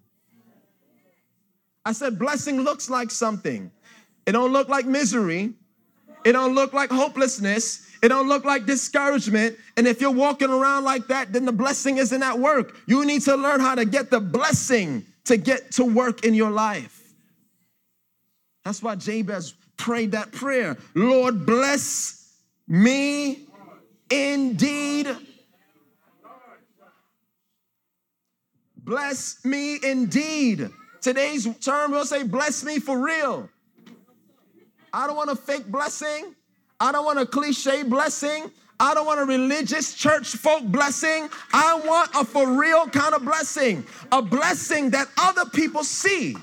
I 1.85 1.91
said, 1.91 2.17
blessing 2.17 2.61
looks 2.61 2.89
like 2.89 3.11
something. 3.11 3.69
It 4.25 4.31
don't 4.31 4.53
look 4.53 4.69
like 4.69 4.85
misery. 4.85 5.53
It 6.25 6.31
don't 6.31 6.55
look 6.55 6.73
like 6.73 6.89
hopelessness. 6.89 7.87
It 8.01 8.09
don't 8.09 8.27
look 8.27 8.45
like 8.45 8.65
discouragement. 8.65 9.57
And 9.77 9.87
if 9.87 10.01
you're 10.01 10.11
walking 10.11 10.49
around 10.49 10.83
like 10.83 11.07
that, 11.07 11.33
then 11.33 11.45
the 11.45 11.51
blessing 11.51 11.97
isn't 11.97 12.23
at 12.23 12.37
work. 12.37 12.75
You 12.85 13.05
need 13.05 13.21
to 13.23 13.35
learn 13.35 13.59
how 13.59 13.75
to 13.75 13.85
get 13.85 14.09
the 14.09 14.19
blessing 14.19 15.05
to 15.25 15.37
get 15.37 15.71
to 15.71 15.85
work 15.85 16.25
in 16.25 16.33
your 16.33 16.51
life. 16.51 17.13
That's 18.65 18.81
why 18.81 18.95
Jabez 18.95 19.53
prayed 19.77 20.11
that 20.11 20.31
prayer. 20.31 20.77
Lord, 20.95 21.45
bless 21.45 22.33
me 22.67 23.47
indeed. 24.09 25.15
Bless 28.77 29.43
me 29.45 29.79
indeed. 29.81 30.69
Today's 31.01 31.47
term 31.59 31.91
we'll 31.91 32.05
say, 32.05 32.23
bless 32.23 32.63
me 32.63 32.79
for 32.79 32.99
real. 32.99 33.49
I 34.93 35.07
don't 35.07 35.15
want 35.15 35.31
a 35.31 35.35
fake 35.35 35.67
blessing. 35.67 36.35
I 36.79 36.91
don't 36.91 37.03
want 37.03 37.19
a 37.19 37.25
cliche 37.25 37.83
blessing. 37.83 38.51
I 38.79 38.93
don't 38.93 39.05
want 39.05 39.19
a 39.19 39.25
religious 39.25 39.95
church 39.95 40.27
folk 40.35 40.63
blessing. 40.63 41.29
I 41.53 41.79
want 41.85 42.11
a 42.15 42.23
for 42.25 42.59
real 42.59 42.87
kind 42.87 43.13
of 43.15 43.23
blessing, 43.23 43.85
a 44.11 44.21
blessing 44.21 44.91
that 44.91 45.07
other 45.17 45.45
people 45.45 45.83
see. 45.83 46.35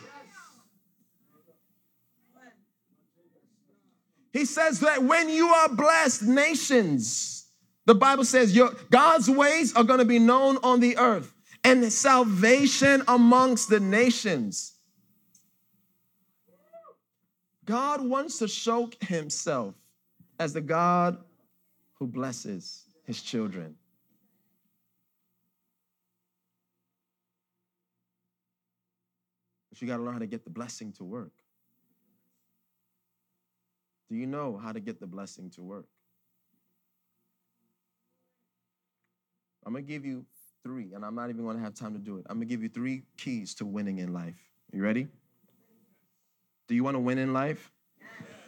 He 4.32 4.44
says 4.44 4.80
that 4.80 5.02
when 5.02 5.28
you 5.28 5.48
are 5.48 5.68
blessed, 5.68 6.22
nations, 6.22 7.48
the 7.86 7.94
Bible 7.94 8.24
says 8.24 8.54
your 8.54 8.74
God's 8.90 9.28
ways 9.28 9.74
are 9.74 9.84
going 9.84 9.98
to 9.98 10.04
be 10.04 10.20
known 10.20 10.56
on 10.62 10.80
the 10.80 10.96
earth 10.96 11.34
and 11.64 11.92
salvation 11.92 13.02
amongst 13.08 13.68
the 13.68 13.80
nations. 13.80 14.74
God 17.64 18.01
wants 18.01 18.38
to 18.38 18.49
show 18.49 18.90
himself 19.01 19.75
as 20.38 20.53
the 20.53 20.61
God 20.61 21.18
who 21.94 22.07
blesses 22.07 22.85
his 23.05 23.23
children. 23.23 23.75
But 29.68 29.81
you 29.81 29.87
got 29.87 29.99
to 29.99 30.03
learn 30.03 30.14
how 30.14 30.18
to 30.18 30.27
get 30.27 30.44
the 30.44 30.51
blessing 30.51 30.92
to 30.94 31.05
work. 31.05 31.33
Do 34.09 34.16
you 34.16 34.27
know 34.27 34.57
how 34.61 34.73
to 34.73 34.81
get 34.81 34.99
the 34.99 35.07
blessing 35.07 35.51
to 35.51 35.62
work? 35.62 35.87
I'm 39.64 39.73
going 39.73 39.85
to 39.85 39.88
give 39.88 40.05
you 40.05 40.25
three, 40.64 40.94
and 40.94 41.05
I'm 41.05 41.14
not 41.14 41.31
even 41.31 41.44
going 41.44 41.57
to 41.57 41.62
have 41.62 41.75
time 41.75 41.92
to 41.92 41.99
do 41.99 42.16
it. 42.16 42.27
I'm 42.29 42.38
going 42.38 42.49
to 42.49 42.53
give 42.53 42.62
you 42.62 42.68
three 42.68 43.03
keys 43.16 43.55
to 43.57 43.66
winning 43.66 43.99
in 43.99 44.12
life. 44.12 44.35
You 44.73 44.83
ready? 44.83 45.07
Do 46.70 46.76
you 46.76 46.85
want 46.85 46.94
to 46.94 47.00
win 47.00 47.18
in 47.18 47.33
life? 47.33 47.72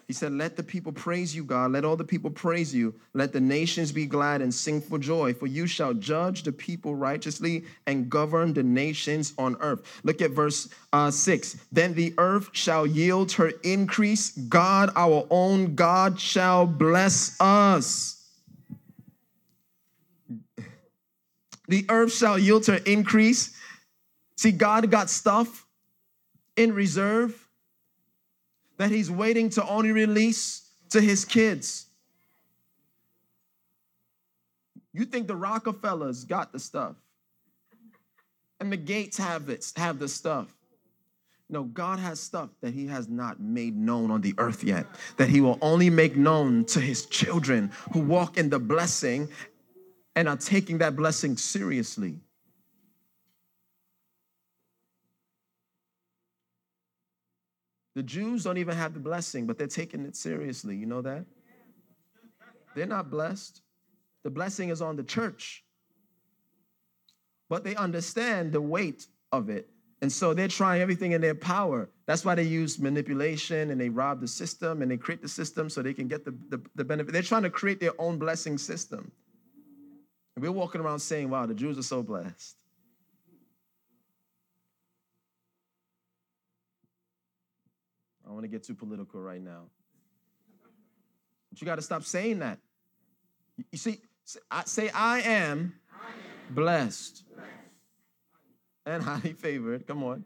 He 0.07 0.13
said, 0.13 0.31
Let 0.31 0.55
the 0.57 0.63
people 0.63 0.93
praise 0.93 1.35
you, 1.35 1.43
God. 1.43 1.73
Let 1.73 1.85
all 1.85 1.97
the 1.97 2.05
people 2.05 2.31
praise 2.31 2.73
you. 2.73 2.95
Let 3.15 3.33
the 3.33 3.41
nations 3.41 3.91
be 3.91 4.07
glad 4.07 4.43
and 4.43 4.55
sing 4.55 4.81
for 4.81 4.97
joy, 4.97 5.35
for 5.35 5.49
you 5.49 5.67
shall 5.67 5.93
judge 5.93 6.45
the 6.45 6.53
people 6.53 6.95
righteously 6.95 7.65
and 7.89 8.09
govern 8.09 8.53
the 8.53 8.63
nations 8.63 9.35
on 9.39 9.57
earth. 9.59 10.01
Look 10.05 10.23
at 10.23 10.31
verse 10.31 10.69
uh, 10.93 11.11
6. 11.11 11.57
Then 11.73 11.95
the 11.95 12.15
earth 12.17 12.51
shall 12.53 12.87
yield 12.87 13.33
her 13.33 13.51
increase. 13.65 14.31
God, 14.31 14.91
our 14.95 15.27
own 15.29 15.75
God, 15.75 16.21
shall 16.21 16.65
bless 16.65 17.37
us. 17.41 18.25
The 21.67 21.87
earth 21.89 22.13
shall 22.13 22.39
yield 22.39 22.67
her 22.67 22.79
increase. 22.87 23.53
See, 24.37 24.53
God 24.53 24.93
got 24.93 25.11
stuff 25.11 25.67
in 26.57 26.73
reserve 26.73 27.42
that 28.83 28.91
he's 28.91 29.13
waiting 29.13 29.49
to 29.49 29.65
only 29.69 29.93
release 29.93 30.73
to 30.91 31.01
his 31.01 31.25
kids. 31.25 31.87
You 34.93 35.05
think 35.05 35.29
the 35.29 35.37
Rockefellers 35.37 36.25
got 36.25 36.51
the 36.53 36.59
stuff, 36.59 36.97
and 38.59 38.73
the 38.73 38.77
Gates 38.77 39.17
have 39.19 39.49
it, 39.49 39.73
have 39.77 40.01
the 40.01 40.09
stuff. 40.09 40.49
No, 41.49 41.63
God 41.63 42.01
has 42.01 42.19
stuff 42.19 42.51
that 42.61 42.75
He 42.75 42.89
has 42.89 43.09
not 43.09 43.39
made 43.39 43.77
known 43.77 44.11
on 44.11 44.21
the 44.21 44.35
earth 44.39 44.65
yet, 44.65 44.87
that 45.17 45.29
He 45.29 45.41
will 45.41 45.59
only 45.63 45.89
make 45.89 46.17
known 46.17 46.65
to 46.65 46.81
His 46.81 47.07
children 47.07 47.71
who 47.93 48.01
walk 48.01 48.37
in 48.37 48.51
the 48.51 48.59
blessing 48.59 49.29
and 50.17 50.29
are 50.29 50.37
taking 50.37 50.79
that 50.79 50.97
blessing 50.97 51.37
seriously. 51.37 52.19
The 57.95 58.03
Jews 58.03 58.45
don't 58.45 58.59
even 58.59 58.77
have 58.77 58.95
the 58.95 59.01
blessing, 59.01 59.47
but 59.47 59.59
they're 59.59 59.67
taking 59.67 60.05
it 60.05 60.17
seriously. 60.17 60.77
You 60.77 60.87
know 60.87 61.03
that? 61.03 61.25
They're 62.75 62.87
not 62.87 63.11
blessed. 63.11 63.61
The 64.23 64.31
blessing 64.31 64.71
is 64.71 64.81
on 64.81 64.97
the 64.97 65.03
church. 65.03 65.65
But 67.51 67.65
they 67.65 67.75
understand 67.75 68.53
the 68.53 68.63
weight 68.63 69.07
of 69.31 69.51
it. 69.51 69.69
And 70.01 70.11
so 70.11 70.35
they're 70.35 70.49
trying 70.49 70.81
everything 70.81 71.13
in 71.13 71.21
their 71.21 71.35
power. 71.35 71.89
That's 72.07 72.25
why 72.25 72.35
they 72.35 72.43
use 72.43 72.79
manipulation 72.79 73.71
and 73.71 73.81
they 73.81 73.89
rob 73.89 74.21
the 74.21 74.27
system 74.27 74.83
and 74.83 74.91
they 74.91 74.97
create 74.97 75.23
the 75.23 75.29
system 75.29 75.69
so 75.71 75.81
they 75.81 75.95
can 75.95 76.09
get 76.09 76.25
the, 76.25 76.35
the, 76.49 76.61
the 76.75 76.85
benefit. 76.85 77.13
They're 77.13 77.23
trying 77.23 77.45
to 77.45 77.51
create 77.51 77.79
their 77.79 77.93
own 78.01 78.19
blessing 78.19 78.59
system. 78.59 79.13
And 80.35 80.43
we're 80.43 80.51
walking 80.51 80.81
around 80.81 80.99
saying, 80.99 81.31
wow, 81.31 81.47
the 81.47 81.55
Jews 81.55 81.79
are 81.79 81.83
so 81.83 82.03
blessed. 82.03 82.57
I 88.25 88.29
don't 88.29 88.35
want 88.35 88.45
to 88.45 88.49
get 88.49 88.63
too 88.63 88.75
political 88.75 89.21
right 89.21 89.43
now. 89.43 89.65
But 91.51 91.61
you 91.61 91.67
got 91.67 91.77
to 91.77 91.83
stop 91.83 92.05
saying 92.05 92.39
that. 92.41 92.59
You 93.71 93.79
see, 93.79 94.01
say, 94.65 94.91
I 94.91 95.21
am, 95.21 95.75
I 95.93 96.09
am 96.09 96.55
blessed, 96.55 97.25
blessed 97.35 97.49
and 98.87 99.03
highly 99.03 99.33
favored. 99.33 99.87
Come 99.87 100.03
on. 100.03 100.25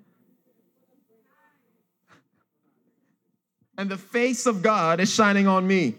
And 3.78 3.90
the 3.90 3.98
face 3.98 4.46
of 4.46 4.62
God 4.62 5.00
is 5.00 5.12
shining 5.12 5.46
on 5.46 5.66
me. 5.66 5.96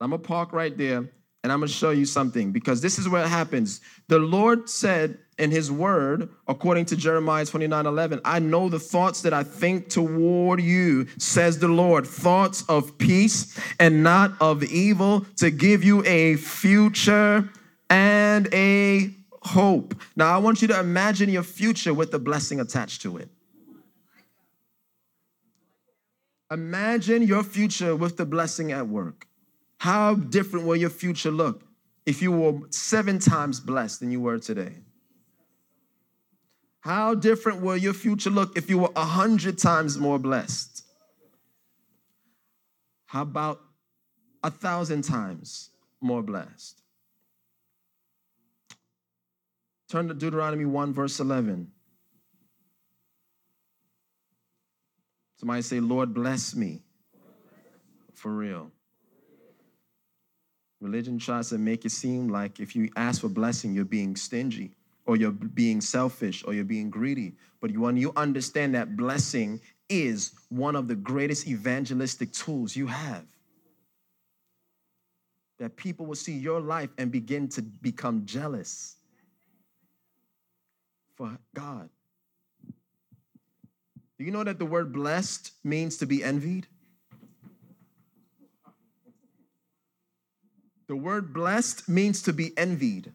I'm 0.00 0.10
gonna 0.10 0.18
park 0.18 0.52
right 0.52 0.76
there 0.76 0.98
and 0.98 1.52
I'm 1.52 1.60
gonna 1.60 1.68
show 1.68 1.90
you 1.90 2.04
something 2.04 2.52
because 2.52 2.80
this 2.80 2.98
is 2.98 3.06
it 3.06 3.28
happens. 3.28 3.80
The 4.08 4.18
Lord 4.18 4.68
said 4.68 5.18
in 5.38 5.50
his 5.50 5.70
word, 5.70 6.28
according 6.46 6.86
to 6.86 6.96
Jeremiah 6.96 7.44
29 7.44 7.86
11, 7.86 8.20
I 8.24 8.38
know 8.38 8.68
the 8.68 8.78
thoughts 8.78 9.22
that 9.22 9.32
I 9.32 9.42
think 9.42 9.88
toward 9.88 10.60
you, 10.60 11.06
says 11.18 11.58
the 11.58 11.68
Lord, 11.68 12.06
thoughts 12.06 12.64
of 12.68 12.96
peace 12.98 13.58
and 13.80 14.02
not 14.02 14.32
of 14.40 14.62
evil, 14.62 15.26
to 15.36 15.50
give 15.50 15.82
you 15.82 16.04
a 16.06 16.36
future 16.36 17.48
and 17.90 18.48
a 18.52 19.10
hope. 19.42 19.94
Now, 20.16 20.34
I 20.34 20.38
want 20.38 20.62
you 20.62 20.68
to 20.68 20.78
imagine 20.78 21.28
your 21.28 21.42
future 21.42 21.92
with 21.92 22.10
the 22.10 22.18
blessing 22.18 22.60
attached 22.60 23.02
to 23.02 23.18
it. 23.18 23.28
Imagine 26.50 27.22
your 27.22 27.42
future 27.42 27.96
with 27.96 28.16
the 28.16 28.24
blessing 28.24 28.70
at 28.70 28.86
work. 28.86 29.26
How 29.78 30.14
different 30.14 30.66
will 30.66 30.76
your 30.76 30.90
future 30.90 31.30
look 31.30 31.62
if 32.06 32.22
you 32.22 32.32
were 32.32 32.60
seven 32.70 33.18
times 33.18 33.60
blessed 33.60 34.00
than 34.00 34.10
you 34.10 34.20
were 34.20 34.38
today? 34.38 34.83
How 36.84 37.14
different 37.14 37.62
will 37.62 37.78
your 37.78 37.94
future 37.94 38.28
look 38.28 38.58
if 38.58 38.68
you 38.68 38.76
were 38.76 38.90
a 38.94 39.06
hundred 39.06 39.56
times 39.56 39.96
more 39.96 40.18
blessed? 40.18 40.84
How 43.06 43.22
about 43.22 43.62
a 44.42 44.50
thousand 44.50 45.00
times 45.00 45.70
more 46.02 46.22
blessed? 46.22 46.82
Turn 49.88 50.08
to 50.08 50.14
Deuteronomy 50.14 50.66
1, 50.66 50.92
verse 50.92 51.20
11. 51.20 51.70
Somebody 55.38 55.62
say, 55.62 55.80
Lord, 55.80 56.12
bless 56.12 56.54
me. 56.54 56.82
For 58.12 58.30
real. 58.30 58.70
Religion 60.82 61.18
tries 61.18 61.48
to 61.48 61.56
make 61.56 61.86
it 61.86 61.92
seem 61.92 62.28
like 62.28 62.60
if 62.60 62.76
you 62.76 62.90
ask 62.94 63.22
for 63.22 63.30
blessing, 63.30 63.72
you're 63.72 63.86
being 63.86 64.16
stingy 64.16 64.76
or 65.06 65.16
you're 65.16 65.30
being 65.30 65.80
selfish 65.80 66.44
or 66.46 66.54
you're 66.54 66.64
being 66.64 66.90
greedy. 66.90 67.34
But 67.60 67.76
when 67.76 67.96
you 67.96 68.12
understand 68.16 68.74
that 68.74 68.96
blessing 68.96 69.60
is 69.88 70.32
one 70.48 70.76
of 70.76 70.88
the 70.88 70.94
greatest 70.94 71.46
evangelistic 71.46 72.32
tools 72.32 72.74
you 72.74 72.86
have. 72.86 73.24
That 75.58 75.76
people 75.76 76.06
will 76.06 76.14
see 76.14 76.32
your 76.32 76.60
life 76.60 76.90
and 76.98 77.12
begin 77.12 77.48
to 77.50 77.62
become 77.62 78.26
jealous 78.26 78.96
for 81.14 81.38
God. 81.54 81.88
Do 84.18 84.24
you 84.24 84.30
know 84.30 84.44
that 84.44 84.58
the 84.58 84.66
word 84.66 84.92
blessed 84.92 85.52
means 85.62 85.96
to 85.98 86.06
be 86.06 86.22
envied? 86.24 86.66
The 90.86 90.96
word 90.96 91.32
blessed 91.32 91.88
means 91.88 92.22
to 92.22 92.32
be 92.32 92.56
envied. 92.58 93.12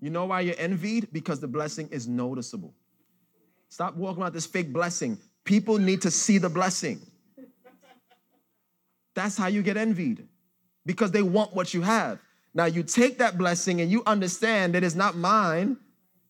You 0.00 0.10
know 0.10 0.26
why 0.26 0.40
you're 0.42 0.54
envied? 0.58 1.08
Because 1.12 1.40
the 1.40 1.48
blessing 1.48 1.88
is 1.90 2.06
noticeable. 2.06 2.74
Stop 3.68 3.96
walking 3.96 4.22
around 4.22 4.34
this 4.34 4.46
fake 4.46 4.72
blessing. 4.72 5.18
People 5.44 5.78
need 5.78 6.02
to 6.02 6.10
see 6.10 6.38
the 6.38 6.48
blessing. 6.48 7.00
That's 9.14 9.36
how 9.36 9.48
you 9.48 9.62
get 9.62 9.76
envied 9.76 10.26
because 10.86 11.10
they 11.10 11.22
want 11.22 11.54
what 11.54 11.74
you 11.74 11.82
have. 11.82 12.20
Now 12.54 12.66
you 12.66 12.82
take 12.82 13.18
that 13.18 13.36
blessing 13.36 13.80
and 13.80 13.90
you 13.90 14.02
understand 14.06 14.74
that 14.74 14.84
it's 14.84 14.94
not 14.94 15.16
mine, 15.16 15.76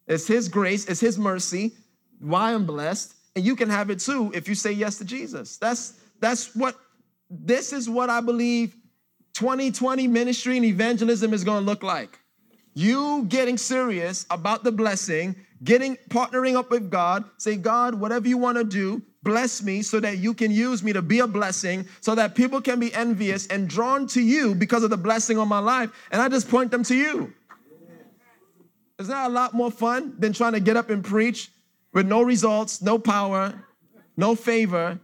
it's 0.07 0.27
His 0.27 0.49
grace, 0.49 0.87
it's 0.87 1.01
His 1.01 1.19
mercy, 1.19 1.73
why 2.19 2.55
I'm 2.55 2.65
blessed, 2.65 3.15
and 3.37 3.45
you 3.45 3.55
can 3.55 3.69
have 3.69 3.91
it 3.91 4.01
too 4.01 4.33
if 4.35 4.49
you 4.49 4.55
say 4.55 4.73
yes 4.73 4.99
to 4.99 5.05
Jesus. 5.05 5.59
That's 5.59 6.01
that's 6.21 6.57
what 6.57 6.77
this 7.31 7.73
is 7.73 7.89
what 7.89 8.11
I 8.11 8.21
believe 8.21 8.75
2020 9.35 10.09
ministry 10.09 10.57
and 10.57 10.65
evangelism 10.65 11.33
is 11.33 11.45
going 11.45 11.63
to 11.63 11.67
look 11.67 11.83
like. 11.83 12.19
You 12.79 13.25
getting 13.25 13.59
serious 13.59 14.25
about 14.31 14.63
the 14.63 14.71
blessing, 14.71 15.35
getting 15.65 15.97
partnering 16.11 16.55
up 16.55 16.71
with 16.71 16.93
God, 16.93 17.25
say, 17.37 17.57
God, 17.57 17.93
whatever 17.93 18.29
you 18.29 18.39
want 18.39 18.57
to 18.57 18.63
do, 18.63 19.03
bless 19.25 19.65
me 19.65 19.83
so 19.83 19.99
that 19.99 20.19
you 20.19 20.33
can 20.33 20.53
use 20.53 20.85
me 20.85 20.93
to 20.93 21.03
be 21.03 21.19
a 21.19 21.27
blessing, 21.27 21.89
so 22.01 22.15
that 22.15 22.37
people 22.37 22.61
can 22.61 22.79
be 22.79 22.95
envious 22.95 23.49
and 23.49 23.69
drawn 23.69 24.07
to 24.07 24.21
you 24.21 24.55
because 24.55 24.85
of 24.85 24.91
the 24.91 24.97
blessing 24.97 25.39
on 25.39 25.49
my 25.49 25.59
life. 25.59 25.91
And 26.13 26.23
I 26.23 26.29
just 26.29 26.49
point 26.49 26.71
them 26.71 26.85
to 26.85 26.95
you. 26.95 27.33
Isn't 29.01 29.11
that 29.11 29.27
a 29.27 29.33
lot 29.35 29.55
more 29.55 29.73
fun 29.73 30.15
than 30.17 30.33
trying 30.33 30.53
to 30.53 30.61
get 30.61 30.77
up 30.77 30.89
and 30.89 31.03
preach 31.05 31.51
with 31.93 32.07
no 32.07 32.23
results, 32.23 32.81
no 32.81 32.97
power, 32.97 33.61
no 34.17 34.37
favor, 34.37 35.01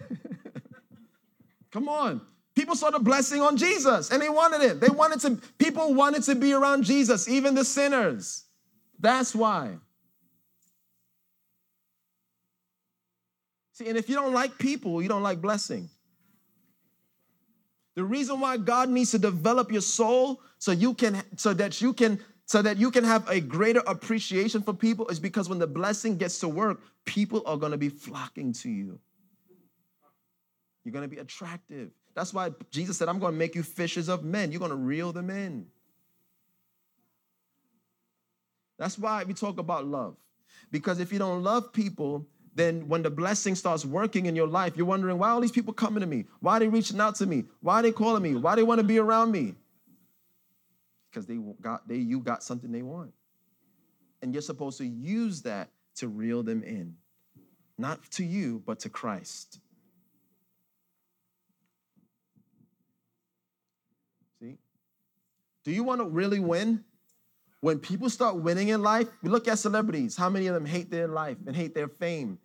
Come 1.70 1.90
on. 1.90 2.22
People 2.54 2.76
saw 2.76 2.90
the 2.90 2.98
blessing 2.98 3.40
on 3.40 3.56
Jesus 3.56 4.10
and 4.10 4.20
they 4.20 4.28
wanted 4.28 4.60
it. 4.60 4.80
They 4.80 4.88
wanted 4.88 5.20
to, 5.20 5.36
people 5.58 5.94
wanted 5.94 6.22
to 6.24 6.34
be 6.34 6.52
around 6.52 6.84
Jesus, 6.84 7.28
even 7.28 7.54
the 7.54 7.64
sinners. 7.64 8.44
That's 8.98 9.34
why. 9.34 9.78
See, 13.72 13.88
and 13.88 13.96
if 13.96 14.08
you 14.08 14.14
don't 14.14 14.34
like 14.34 14.58
people, 14.58 15.02
you 15.02 15.08
don't 15.08 15.22
like 15.22 15.40
blessing. 15.40 15.88
The 17.94 18.04
reason 18.04 18.40
why 18.40 18.56
God 18.56 18.88
needs 18.88 19.10
to 19.10 19.18
develop 19.18 19.70
your 19.70 19.80
soul 19.80 20.40
so 20.58 20.72
you 20.72 20.94
can 20.94 21.22
so 21.36 21.52
that 21.54 21.80
you 21.80 21.92
can 21.92 22.20
so 22.46 22.62
that 22.62 22.76
you 22.76 22.90
can 22.90 23.04
have 23.04 23.28
a 23.28 23.40
greater 23.40 23.82
appreciation 23.86 24.62
for 24.62 24.72
people 24.72 25.08
is 25.08 25.20
because 25.20 25.48
when 25.48 25.58
the 25.58 25.66
blessing 25.66 26.16
gets 26.16 26.38
to 26.40 26.48
work, 26.48 26.80
people 27.04 27.42
are 27.46 27.56
going 27.56 27.72
to 27.72 27.78
be 27.78 27.88
flocking 27.88 28.52
to 28.54 28.70
you. 28.70 28.98
You're 30.84 30.92
going 30.92 31.08
to 31.08 31.14
be 31.14 31.20
attractive. 31.20 31.90
That's 32.14 32.34
why 32.34 32.50
Jesus 32.70 32.98
said, 32.98 33.08
I'm 33.08 33.18
going 33.18 33.32
to 33.32 33.38
make 33.38 33.54
you 33.54 33.62
fishers 33.62 34.08
of 34.08 34.24
men. 34.24 34.50
You're 34.50 34.58
going 34.58 34.70
to 34.70 34.76
reel 34.76 35.12
them 35.12 35.30
in. 35.30 35.66
That's 38.78 38.98
why 38.98 39.24
we 39.24 39.34
talk 39.34 39.58
about 39.58 39.86
love. 39.86 40.16
Because 40.70 40.98
if 40.98 41.12
you 41.12 41.18
don't 41.18 41.42
love 41.42 41.72
people, 41.72 42.26
then 42.54 42.88
when 42.88 43.02
the 43.02 43.10
blessing 43.10 43.54
starts 43.54 43.84
working 43.84 44.26
in 44.26 44.36
your 44.36 44.46
life, 44.46 44.76
you're 44.76 44.86
wondering, 44.86 45.18
why 45.18 45.30
all 45.30 45.40
these 45.40 45.52
people 45.52 45.72
coming 45.72 46.00
to 46.00 46.06
me? 46.06 46.24
Why 46.40 46.56
are 46.56 46.60
they 46.60 46.68
reaching 46.68 47.00
out 47.00 47.14
to 47.16 47.26
me? 47.26 47.44
Why 47.60 47.80
are 47.80 47.82
they 47.82 47.92
calling 47.92 48.22
me? 48.22 48.34
Why 48.34 48.54
do 48.54 48.60
they 48.60 48.66
want 48.66 48.80
to 48.80 48.86
be 48.86 48.98
around 48.98 49.30
me? 49.32 49.54
Because 51.10 51.26
they 51.26 51.38
got 51.60 51.86
they 51.86 51.96
you 51.96 52.20
got 52.20 52.42
something 52.42 52.72
they 52.72 52.82
want. 52.82 53.12
And 54.22 54.32
you're 54.32 54.42
supposed 54.42 54.78
to 54.78 54.86
use 54.86 55.42
that 55.42 55.70
to 55.96 56.08
reel 56.08 56.42
them 56.42 56.62
in. 56.62 56.94
Not 57.78 58.02
to 58.12 58.24
you, 58.24 58.62
but 58.66 58.80
to 58.80 58.88
Christ. 58.88 59.60
Do 65.64 65.70
you 65.70 65.84
want 65.84 66.00
to 66.00 66.06
really 66.06 66.40
win? 66.40 66.84
When 67.60 67.78
people 67.78 68.10
start 68.10 68.36
winning 68.36 68.68
in 68.68 68.82
life, 68.82 69.06
we 69.22 69.28
look 69.28 69.46
at 69.46 69.58
celebrities. 69.58 70.16
How 70.16 70.28
many 70.28 70.48
of 70.48 70.54
them 70.54 70.66
hate 70.66 70.90
their 70.90 71.06
life 71.06 71.36
and 71.46 71.54
hate 71.54 71.74
their 71.74 71.86
fame? 71.86 72.38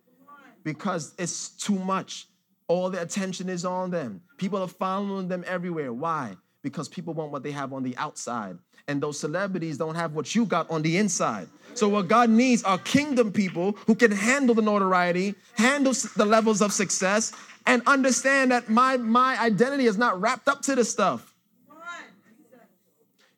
Because 0.62 1.12
it's 1.18 1.50
too 1.50 1.78
much. 1.78 2.28
All 2.68 2.88
the 2.88 3.02
attention 3.02 3.48
is 3.48 3.64
on 3.64 3.90
them. 3.90 4.20
People 4.36 4.62
are 4.62 4.68
following 4.68 5.26
them 5.26 5.42
everywhere. 5.46 5.92
Why? 5.92 6.36
Because 6.62 6.88
people 6.88 7.14
want 7.14 7.32
what 7.32 7.42
they 7.42 7.50
have 7.50 7.72
on 7.72 7.82
the 7.82 7.96
outside. 7.96 8.58
And 8.86 9.02
those 9.02 9.18
celebrities 9.18 9.76
don't 9.76 9.96
have 9.96 10.12
what 10.14 10.34
you 10.36 10.44
got 10.44 10.70
on 10.70 10.82
the 10.82 10.98
inside. 10.98 11.48
So, 11.74 11.88
what 11.88 12.08
God 12.08 12.30
needs 12.30 12.62
are 12.62 12.78
kingdom 12.78 13.32
people 13.32 13.72
who 13.86 13.94
can 13.94 14.10
handle 14.10 14.54
the 14.54 14.62
notoriety, 14.62 15.34
handle 15.54 15.92
the 16.16 16.24
levels 16.24 16.62
of 16.62 16.72
success, 16.72 17.32
and 17.66 17.82
understand 17.86 18.50
that 18.52 18.68
my, 18.68 18.96
my 18.96 19.40
identity 19.40 19.86
is 19.86 19.98
not 19.98 20.20
wrapped 20.20 20.48
up 20.48 20.62
to 20.62 20.74
this 20.74 20.90
stuff. 20.90 21.27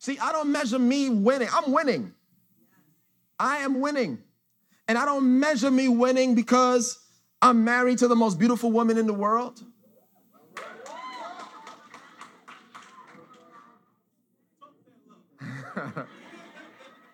See, 0.01 0.19
I 0.19 0.33
don't 0.33 0.51
measure 0.51 0.79
me 0.79 1.11
winning. 1.11 1.49
I'm 1.53 1.71
winning. 1.73 2.15
I 3.39 3.59
am 3.59 3.81
winning. 3.81 4.19
And 4.89 4.97
I 4.97 5.05
don't 5.05 5.39
measure 5.39 5.71
me 5.71 5.89
winning 5.89 6.35
because 6.35 6.99
I'm 7.43 7.65
married 7.65 7.99
to 7.99 8.09
the 8.09 8.17
most 8.17 8.39
beautiful 8.39 8.73
woman 8.73 8.97
in 8.97 9.07
the 9.07 9.13
world. 9.13 9.63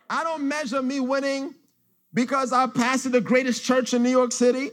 I 0.08 0.22
don't 0.22 0.46
measure 0.46 0.80
me 0.80 1.00
winning 1.00 1.56
because 2.14 2.52
I 2.52 2.68
pastor 2.68 3.08
the 3.08 3.20
greatest 3.20 3.64
church 3.64 3.94
in 3.94 4.04
New 4.04 4.10
York 4.10 4.30
City. 4.30 4.70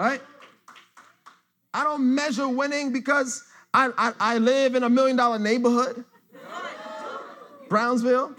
Right? 0.00 0.20
I 1.72 1.84
don't 1.84 2.12
measure 2.12 2.48
winning 2.48 2.92
because 2.92 3.44
I, 3.74 3.90
I, 3.96 4.12
I 4.20 4.38
live 4.38 4.74
in 4.74 4.82
a 4.82 4.90
million 4.90 5.16
dollar 5.16 5.38
neighborhood, 5.38 6.04
Brownsville. 7.68 8.34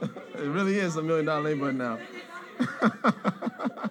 it 0.02 0.48
really 0.48 0.78
is 0.78 0.96
a 0.96 1.02
million 1.02 1.26
dollar 1.26 1.44
neighborhood 1.44 1.76
now. 1.76 1.98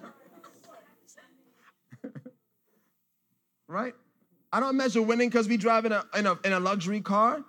right? 3.66 3.94
I 4.52 4.60
don't 4.60 4.76
measure 4.76 5.00
winning 5.00 5.30
because 5.30 5.48
we 5.48 5.56
drive 5.56 5.86
in 5.86 5.92
a, 5.92 6.04
in 6.16 6.26
a, 6.26 6.38
in 6.44 6.52
a 6.52 6.60
luxury 6.60 7.00
car. 7.00 7.42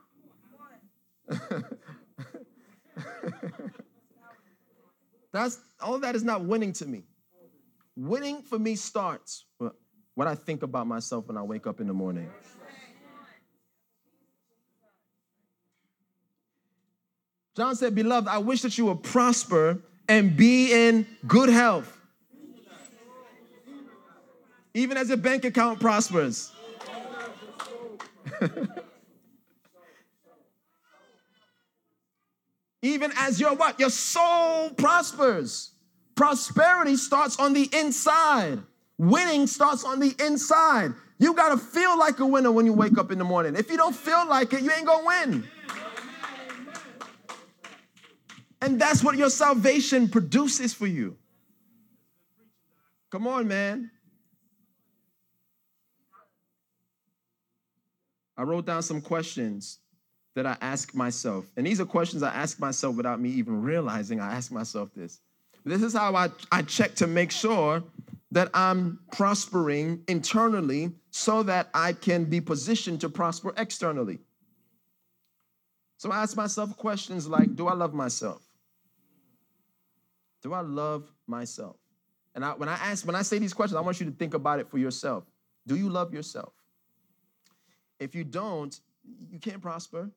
That's 5.34 5.60
all 5.82 5.99
that 5.99 6.15
is 6.15 6.23
not 6.23 6.45
winning 6.45 6.71
to 6.73 6.86
me. 6.86 7.04
Winning 7.97 8.41
for 8.41 8.58
me 8.58 8.76
starts 8.76 9.45
what 10.15 10.28
I 10.28 10.36
think 10.36 10.63
about 10.63 10.88
myself 10.88 11.28
when 11.28 11.38
I 11.38 11.43
wake 11.43 11.67
up 11.67 11.80
in 11.80 11.88
the 11.88 11.93
morning. 11.93 12.30
John 17.56 17.76
said, 17.76 17.93
Beloved, 17.93 18.28
I 18.28 18.39
wish 18.39 18.63
that 18.63 18.78
you 18.78 18.86
would 18.86 19.04
prosper 19.04 19.80
and 20.10 20.36
be 20.36 20.73
in 20.73 21.06
good 21.28 21.49
health, 21.49 21.99
even 24.73 24.97
as 24.97 25.10
your 25.10 25.17
bank 25.17 25.45
account 25.45 25.80
prospers. 25.80 26.51
even 32.82 33.11
as 33.18 33.39
your 33.39 33.55
what? 33.55 33.80
Your 33.80 33.91
soul 33.91 34.72
prospers. 34.72 35.70
Prosperity 36.16 36.95
starts 36.95 37.39
on 37.39 37.53
the 37.53 37.70
inside. 37.72 38.64
Winning 38.98 39.48
starts 39.48 39.84
on 39.84 40.00
the 40.00 40.16
inside. 40.26 40.94
You 41.20 41.34
got 41.34 41.50
to 41.50 41.58
feel 41.58 41.98
like 41.98 42.20
a 42.20 42.26
winner 42.26 42.52
when 42.52 42.66
you 42.66 42.74
wake 42.74 42.98
up 42.98 43.12
in 43.12 43.18
the 43.18 43.24
morning. 43.24 43.56
If 43.56 43.70
you 43.70 43.78
don't 43.78 43.96
feel 43.96 44.28
like 44.28 44.54
it, 44.54 44.62
you 44.62 44.72
ain't 44.72 44.88
to 44.88 45.02
win. 45.06 45.48
And 48.62 48.80
that's 48.80 49.04
what 49.04 49.18
your 49.18 49.30
salvation 49.30 50.08
produces 50.08 50.74
for 50.74 50.88
you. 50.88 51.18
Come 53.12 53.28
on, 53.28 53.48
man. 53.48 53.91
I 58.38 58.44
wrote 58.44 58.66
down 58.66 58.82
some 58.82 59.02
questions 59.02 59.80
that 60.36 60.46
I 60.46 60.58
ask 60.62 60.96
myself. 60.96 61.46
And 61.56 61.68
these 61.68 61.80
are 61.80 61.86
questions 61.86 62.24
I 62.24 62.34
ask 62.34 62.60
myself 62.60 62.96
without 62.96 63.20
me 63.20 63.30
even 63.30 63.62
realizing 63.62 64.20
I 64.20 64.34
ask 64.34 64.52
myself 64.52 64.89
this. 64.96 65.20
This 65.64 65.84
is 65.84 65.94
how 65.94 66.16
I, 66.16 66.30
I 66.52 66.64
check 66.64 66.96
to 66.96 67.08
make 67.08 67.32
sure 67.32 67.84
that 68.34 68.50
I'm 68.56 69.00
prospering 69.12 70.04
internally 70.08 70.92
so 71.12 71.44
that 71.44 71.70
I 71.74 71.94
can 71.94 72.26
be 72.26 72.42
positioned 72.42 73.00
to 73.02 73.10
prosper 73.10 73.54
externally. 73.58 74.18
So 75.98 76.12
I 76.12 76.24
ask 76.24 76.36
myself 76.36 76.76
questions 76.76 77.28
like 77.28 77.56
Do 77.56 77.68
I 77.68 77.74
love 77.74 77.94
myself? 77.94 78.42
Do 80.42 80.54
I 80.54 80.62
love 80.62 81.12
myself? 81.28 81.78
And 82.34 82.44
I, 82.44 82.54
when 82.54 82.68
I 82.68 82.74
ask, 82.74 83.06
when 83.06 83.16
I 83.16 83.22
say 83.22 83.38
these 83.38 83.54
questions, 83.54 83.78
I 83.78 83.82
want 83.82 84.00
you 84.00 84.08
to 84.08 84.12
think 84.12 84.34
about 84.34 84.60
it 84.60 84.68
for 84.68 84.80
yourself. 84.80 85.24
Do 85.68 85.76
you 85.76 85.88
love 85.88 86.12
yourself? 86.12 86.54
If 88.00 88.16
you 88.16 88.24
don't, 88.24 88.78
you 89.32 89.38
can't 89.38 89.62
prosper. 89.62 90.10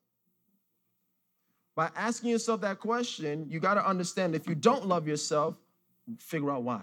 By 1.74 1.90
asking 1.94 2.30
yourself 2.30 2.62
that 2.62 2.80
question, 2.80 3.46
you 3.50 3.60
got 3.60 3.74
to 3.74 3.86
understand 3.86 4.34
if 4.34 4.48
you 4.48 4.54
don't 4.54 4.86
love 4.86 5.06
yourself, 5.06 5.56
figure 6.18 6.50
out 6.50 6.62
why. 6.62 6.80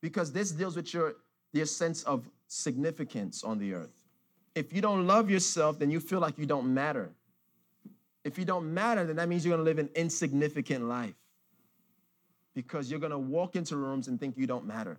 Because 0.00 0.32
this 0.32 0.50
deals 0.50 0.76
with 0.76 0.92
your, 0.94 1.14
your 1.52 1.66
sense 1.66 2.02
of 2.04 2.28
significance 2.46 3.44
on 3.44 3.58
the 3.58 3.74
earth. 3.74 4.02
If 4.54 4.72
you 4.72 4.80
don't 4.80 5.06
love 5.06 5.30
yourself, 5.30 5.78
then 5.78 5.90
you 5.90 6.00
feel 6.00 6.20
like 6.20 6.38
you 6.38 6.46
don't 6.46 6.72
matter. 6.72 7.10
If 8.24 8.38
you 8.38 8.44
don't 8.44 8.74
matter, 8.74 9.04
then 9.04 9.16
that 9.16 9.28
means 9.28 9.44
you're 9.44 9.56
gonna 9.56 9.68
live 9.68 9.78
an 9.78 9.90
insignificant 9.94 10.84
life. 10.84 11.14
Because 12.54 12.90
you're 12.90 13.00
gonna 13.00 13.18
walk 13.18 13.56
into 13.56 13.76
rooms 13.76 14.08
and 14.08 14.18
think 14.18 14.36
you 14.36 14.46
don't 14.46 14.66
matter. 14.66 14.98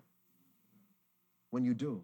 When 1.50 1.64
you 1.66 1.74
do, 1.74 2.02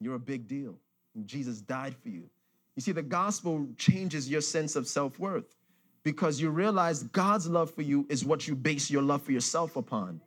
you're 0.00 0.14
a 0.14 0.20
big 0.20 0.48
deal. 0.48 0.78
Jesus 1.26 1.60
died 1.60 1.94
for 2.02 2.08
you. 2.08 2.28
You 2.74 2.80
see, 2.80 2.92
the 2.92 3.02
gospel 3.02 3.68
changes 3.76 4.30
your 4.30 4.40
sense 4.40 4.76
of 4.76 4.88
self 4.88 5.18
worth 5.18 5.54
because 6.02 6.40
you 6.40 6.50
realize 6.50 7.02
God's 7.02 7.46
love 7.46 7.70
for 7.70 7.82
you 7.82 8.06
is 8.08 8.24
what 8.24 8.48
you 8.48 8.56
base 8.56 8.90
your 8.90 9.02
love 9.02 9.22
for 9.22 9.32
yourself 9.32 9.76
upon. 9.76 10.20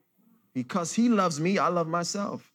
Because 0.56 0.94
He 0.94 1.10
loves 1.10 1.40
me, 1.40 1.60
I 1.60 1.68
love 1.68 1.88
myself. 1.88 2.52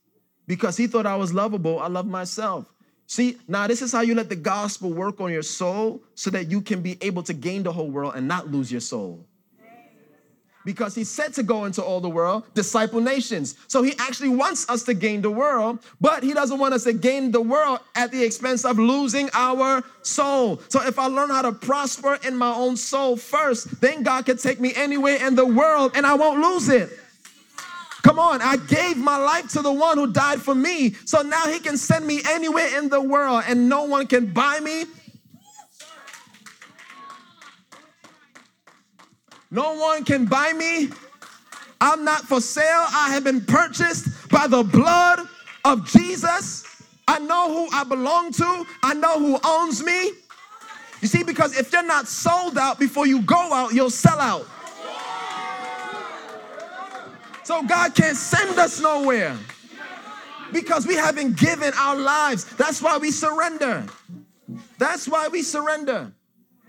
Because 0.48 0.76
He 0.76 0.88
thought 0.88 1.06
I 1.06 1.14
was 1.14 1.32
lovable, 1.32 1.78
I 1.78 1.86
love 1.86 2.06
myself. 2.06 2.66
See, 3.06 3.36
now 3.46 3.68
this 3.68 3.82
is 3.82 3.92
how 3.92 4.00
you 4.00 4.16
let 4.16 4.28
the 4.28 4.36
gospel 4.36 4.92
work 4.92 5.20
on 5.20 5.30
your 5.30 5.42
soul 5.42 6.02
so 6.16 6.30
that 6.30 6.50
you 6.50 6.60
can 6.60 6.80
be 6.80 6.96
able 7.00 7.22
to 7.24 7.32
gain 7.32 7.62
the 7.62 7.72
whole 7.72 7.90
world 7.90 8.14
and 8.16 8.26
not 8.26 8.50
lose 8.50 8.72
your 8.72 8.80
soul 8.80 9.24
because 10.64 10.94
he 10.94 11.04
said 11.04 11.32
to 11.34 11.42
go 11.42 11.64
into 11.64 11.82
all 11.82 12.00
the 12.00 12.08
world, 12.08 12.44
disciple 12.54 13.00
nations. 13.00 13.56
So 13.66 13.82
he 13.82 13.94
actually 13.98 14.28
wants 14.30 14.68
us 14.68 14.82
to 14.84 14.94
gain 14.94 15.22
the 15.22 15.30
world, 15.30 15.80
but 16.00 16.22
he 16.22 16.34
doesn't 16.34 16.58
want 16.58 16.74
us 16.74 16.84
to 16.84 16.92
gain 16.92 17.30
the 17.30 17.40
world 17.40 17.80
at 17.94 18.10
the 18.10 18.22
expense 18.22 18.64
of 18.64 18.78
losing 18.78 19.30
our 19.32 19.82
soul. 20.02 20.60
So 20.68 20.86
if 20.86 20.98
I 20.98 21.06
learn 21.06 21.30
how 21.30 21.42
to 21.42 21.52
prosper 21.52 22.18
in 22.26 22.36
my 22.36 22.52
own 22.52 22.76
soul 22.76 23.16
first, 23.16 23.80
then 23.80 24.02
God 24.02 24.26
can 24.26 24.36
take 24.36 24.60
me 24.60 24.72
anywhere 24.74 25.26
in 25.26 25.34
the 25.34 25.46
world 25.46 25.92
and 25.94 26.06
I 26.06 26.14
won't 26.14 26.40
lose 26.40 26.68
it. 26.68 26.90
Come 28.02 28.18
on, 28.18 28.40
I 28.40 28.56
gave 28.56 28.96
my 28.96 29.16
life 29.16 29.48
to 29.50 29.62
the 29.62 29.72
one 29.72 29.98
who 29.98 30.12
died 30.12 30.40
for 30.40 30.54
me. 30.54 30.94
So 31.04 31.22
now 31.22 31.46
he 31.46 31.60
can 31.60 31.76
send 31.76 32.06
me 32.06 32.22
anywhere 32.28 32.78
in 32.78 32.88
the 32.88 33.00
world 33.00 33.44
and 33.46 33.68
no 33.68 33.84
one 33.84 34.06
can 34.06 34.32
buy 34.32 34.60
me, 34.60 34.84
No 39.50 39.74
one 39.74 40.04
can 40.04 40.26
buy 40.26 40.52
me. 40.52 40.90
I'm 41.80 42.04
not 42.04 42.22
for 42.22 42.40
sale. 42.40 42.86
I 42.92 43.10
have 43.10 43.24
been 43.24 43.40
purchased 43.40 44.28
by 44.28 44.46
the 44.46 44.62
blood 44.62 45.26
of 45.64 45.86
Jesus. 45.90 46.64
I 47.08 47.18
know 47.18 47.52
who 47.52 47.76
I 47.76 47.82
belong 47.82 48.32
to, 48.34 48.66
I 48.84 48.94
know 48.94 49.18
who 49.18 49.40
owns 49.44 49.82
me. 49.82 50.12
You 51.00 51.08
see, 51.08 51.24
because 51.24 51.58
if 51.58 51.72
you're 51.72 51.82
not 51.82 52.06
sold 52.06 52.56
out 52.56 52.78
before 52.78 53.06
you 53.06 53.22
go 53.22 53.52
out, 53.52 53.72
you'll 53.72 53.90
sell 53.90 54.20
out. 54.20 54.46
So 57.42 57.62
God 57.62 57.94
can't 57.94 58.16
send 58.16 58.58
us 58.58 58.80
nowhere 58.80 59.36
because 60.52 60.86
we 60.86 60.94
haven't 60.94 61.36
given 61.38 61.72
our 61.74 61.96
lives. 61.96 62.44
That's 62.56 62.82
why 62.82 62.98
we 62.98 63.10
surrender. 63.10 63.86
That's 64.78 65.08
why 65.08 65.28
we 65.28 65.42
surrender. 65.42 66.12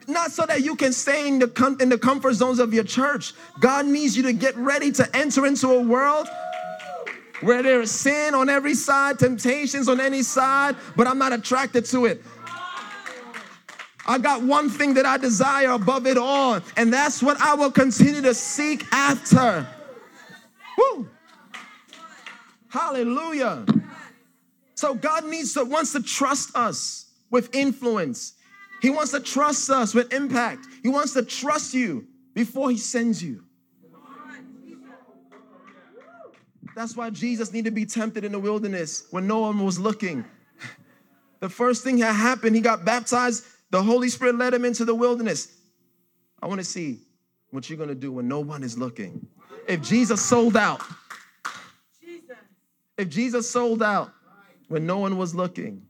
Not 0.07 0.31
so 0.31 0.45
that 0.45 0.63
you 0.63 0.75
can 0.75 0.93
stay 0.93 1.27
in 1.27 1.39
the, 1.39 1.47
com- 1.47 1.77
in 1.79 1.89
the 1.89 1.97
comfort 1.97 2.33
zones 2.33 2.59
of 2.59 2.73
your 2.73 2.83
church. 2.83 3.33
God 3.59 3.85
needs 3.85 4.17
you 4.17 4.23
to 4.23 4.33
get 4.33 4.55
ready 4.57 4.91
to 4.93 5.15
enter 5.15 5.45
into 5.45 5.69
a 5.69 5.81
world 5.81 6.27
where 7.41 7.63
there 7.63 7.81
is 7.81 7.91
sin 7.91 8.33
on 8.33 8.49
every 8.49 8.75
side, 8.75 9.19
temptations 9.19 9.87
on 9.87 9.99
any 9.99 10.21
side, 10.21 10.75
but 10.95 11.07
I'm 11.07 11.17
not 11.17 11.33
attracted 11.33 11.85
to 11.85 12.05
it. 12.05 12.23
I 14.05 14.17
got 14.17 14.41
one 14.41 14.69
thing 14.69 14.95
that 14.95 15.05
I 15.05 15.17
desire 15.17 15.71
above 15.71 16.07
it 16.07 16.17
all, 16.17 16.59
and 16.75 16.91
that's 16.91 17.21
what 17.21 17.39
I 17.39 17.53
will 17.53 17.71
continue 17.71 18.21
to 18.21 18.33
seek 18.33 18.85
after. 18.91 19.67
Woo! 20.77 21.09
Hallelujah. 22.69 23.65
So 24.75 24.95
God 24.95 25.25
needs 25.25 25.53
to 25.53 25.65
wants 25.65 25.91
to 25.93 26.01
trust 26.01 26.55
us 26.55 27.11
with 27.29 27.53
influence. 27.55 28.33
He 28.81 28.89
wants 28.89 29.11
to 29.11 29.19
trust 29.19 29.69
us 29.69 29.93
with 29.93 30.11
impact. 30.11 30.65
He 30.81 30.89
wants 30.89 31.13
to 31.13 31.23
trust 31.23 31.73
you 31.73 32.07
before 32.33 32.71
he 32.71 32.77
sends 32.77 33.21
you. 33.23 33.43
That's 36.75 36.95
why 36.95 37.09
Jesus 37.09 37.51
needed 37.51 37.71
to 37.71 37.75
be 37.75 37.85
tempted 37.85 38.23
in 38.23 38.31
the 38.31 38.39
wilderness 38.39 39.07
when 39.11 39.27
no 39.27 39.39
one 39.39 39.63
was 39.63 39.77
looking. 39.77 40.25
The 41.41 41.49
first 41.49 41.83
thing 41.83 41.99
that 41.99 42.13
happened, 42.13 42.55
he 42.55 42.61
got 42.61 42.85
baptized. 42.85 43.43
The 43.71 43.81
Holy 43.83 44.09
Spirit 44.09 44.35
led 44.35 44.53
him 44.53 44.63
into 44.63 44.85
the 44.85 44.95
wilderness. 44.95 45.57
I 46.41 46.47
want 46.47 46.59
to 46.59 46.65
see 46.65 47.01
what 47.49 47.69
you're 47.69 47.77
going 47.77 47.89
to 47.89 47.95
do 47.95 48.11
when 48.11 48.27
no 48.27 48.39
one 48.39 48.63
is 48.63 48.77
looking. 48.77 49.27
If 49.67 49.81
Jesus 49.81 50.21
sold 50.21 50.57
out, 50.57 50.81
if 52.97 53.09
Jesus 53.09 53.49
sold 53.49 53.81
out 53.81 54.11
when 54.67 54.85
no 54.85 54.99
one 54.99 55.17
was 55.17 55.33
looking, 55.33 55.85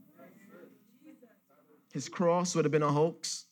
his 1.92 2.08
cross 2.08 2.54
would 2.54 2.64
have 2.64 2.72
been 2.72 2.82
a 2.82 2.90
hoax. 2.90 3.46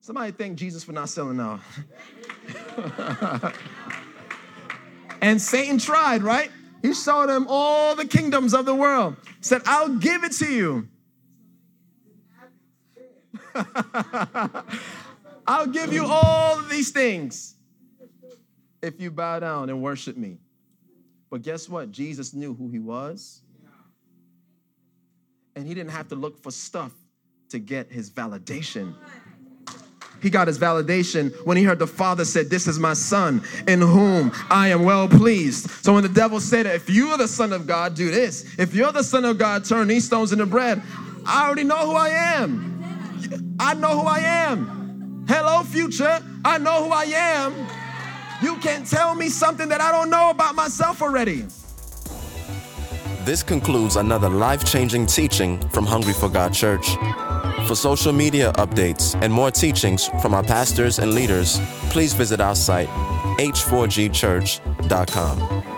Somebody 0.00 0.32
thank 0.32 0.58
Jesus 0.58 0.82
for 0.82 0.92
not 0.92 1.08
selling 1.08 1.38
out. 1.38 1.60
and 5.22 5.40
Satan 5.40 5.78
tried, 5.78 6.22
right? 6.22 6.50
He 6.82 6.92
showed 6.92 7.30
him 7.30 7.46
all 7.48 7.94
the 7.94 8.04
kingdoms 8.04 8.52
of 8.52 8.66
the 8.66 8.74
world. 8.74 9.16
Said, 9.40 9.62
I'll 9.64 9.96
give 9.96 10.24
it 10.24 10.32
to 10.32 10.52
you. 10.52 10.88
I'll 15.46 15.66
give 15.66 15.92
you 15.92 16.06
all 16.06 16.58
of 16.58 16.68
these 16.68 16.90
things 16.90 17.54
if 18.80 19.00
you 19.00 19.10
bow 19.10 19.40
down 19.40 19.70
and 19.70 19.82
worship 19.82 20.16
me. 20.16 20.38
But 21.30 21.42
guess 21.42 21.68
what? 21.68 21.90
Jesus 21.90 22.34
knew 22.34 22.54
who 22.54 22.68
he 22.68 22.78
was 22.78 23.42
and 25.56 25.66
he 25.66 25.74
didn't 25.74 25.90
have 25.92 26.08
to 26.08 26.14
look 26.14 26.42
for 26.42 26.50
stuff 26.50 26.92
to 27.50 27.58
get 27.58 27.90
his 27.90 28.10
validation. 28.10 28.94
He 30.20 30.30
got 30.30 30.46
his 30.46 30.58
validation 30.58 31.34
when 31.44 31.56
he 31.56 31.64
heard 31.64 31.80
the 31.80 31.86
father 31.86 32.24
said, 32.24 32.48
This 32.48 32.68
is 32.68 32.78
my 32.78 32.94
son 32.94 33.42
in 33.66 33.80
whom 33.80 34.30
I 34.50 34.68
am 34.68 34.84
well 34.84 35.08
pleased. 35.08 35.68
So 35.84 35.94
when 35.94 36.04
the 36.04 36.08
devil 36.08 36.38
said, 36.38 36.64
If 36.64 36.88
you 36.88 37.08
are 37.08 37.18
the 37.18 37.26
son 37.26 37.52
of 37.52 37.66
God, 37.66 37.94
do 37.96 38.10
this. 38.10 38.56
If 38.58 38.74
you're 38.74 38.92
the 38.92 39.02
son 39.02 39.24
of 39.24 39.38
God, 39.38 39.64
turn 39.64 39.88
these 39.88 40.04
stones 40.04 40.32
into 40.32 40.46
bread. 40.46 40.80
I 41.26 41.46
already 41.46 41.64
know 41.64 41.86
who 41.86 41.92
I 41.92 42.08
am. 42.10 43.56
I 43.58 43.74
know 43.74 44.00
who 44.00 44.06
I 44.06 44.20
am. 44.20 44.81
Hello, 45.28 45.62
future. 45.62 46.18
I 46.44 46.58
know 46.58 46.84
who 46.84 46.90
I 46.90 47.04
am. 47.04 47.54
You 48.42 48.56
can't 48.56 48.84
tell 48.86 49.14
me 49.14 49.28
something 49.28 49.68
that 49.68 49.80
I 49.80 49.92
don't 49.92 50.10
know 50.10 50.30
about 50.30 50.56
myself 50.56 51.00
already. 51.00 51.44
This 53.24 53.44
concludes 53.44 53.94
another 53.96 54.28
life 54.28 54.64
changing 54.64 55.06
teaching 55.06 55.60
from 55.68 55.86
Hungry 55.86 56.12
for 56.12 56.28
God 56.28 56.52
Church. 56.52 56.96
For 57.68 57.76
social 57.76 58.12
media 58.12 58.52
updates 58.54 59.14
and 59.22 59.32
more 59.32 59.52
teachings 59.52 60.08
from 60.20 60.34
our 60.34 60.42
pastors 60.42 60.98
and 60.98 61.14
leaders, 61.14 61.60
please 61.90 62.14
visit 62.14 62.40
our 62.40 62.56
site, 62.56 62.88
h4gchurch.com. 63.38 65.71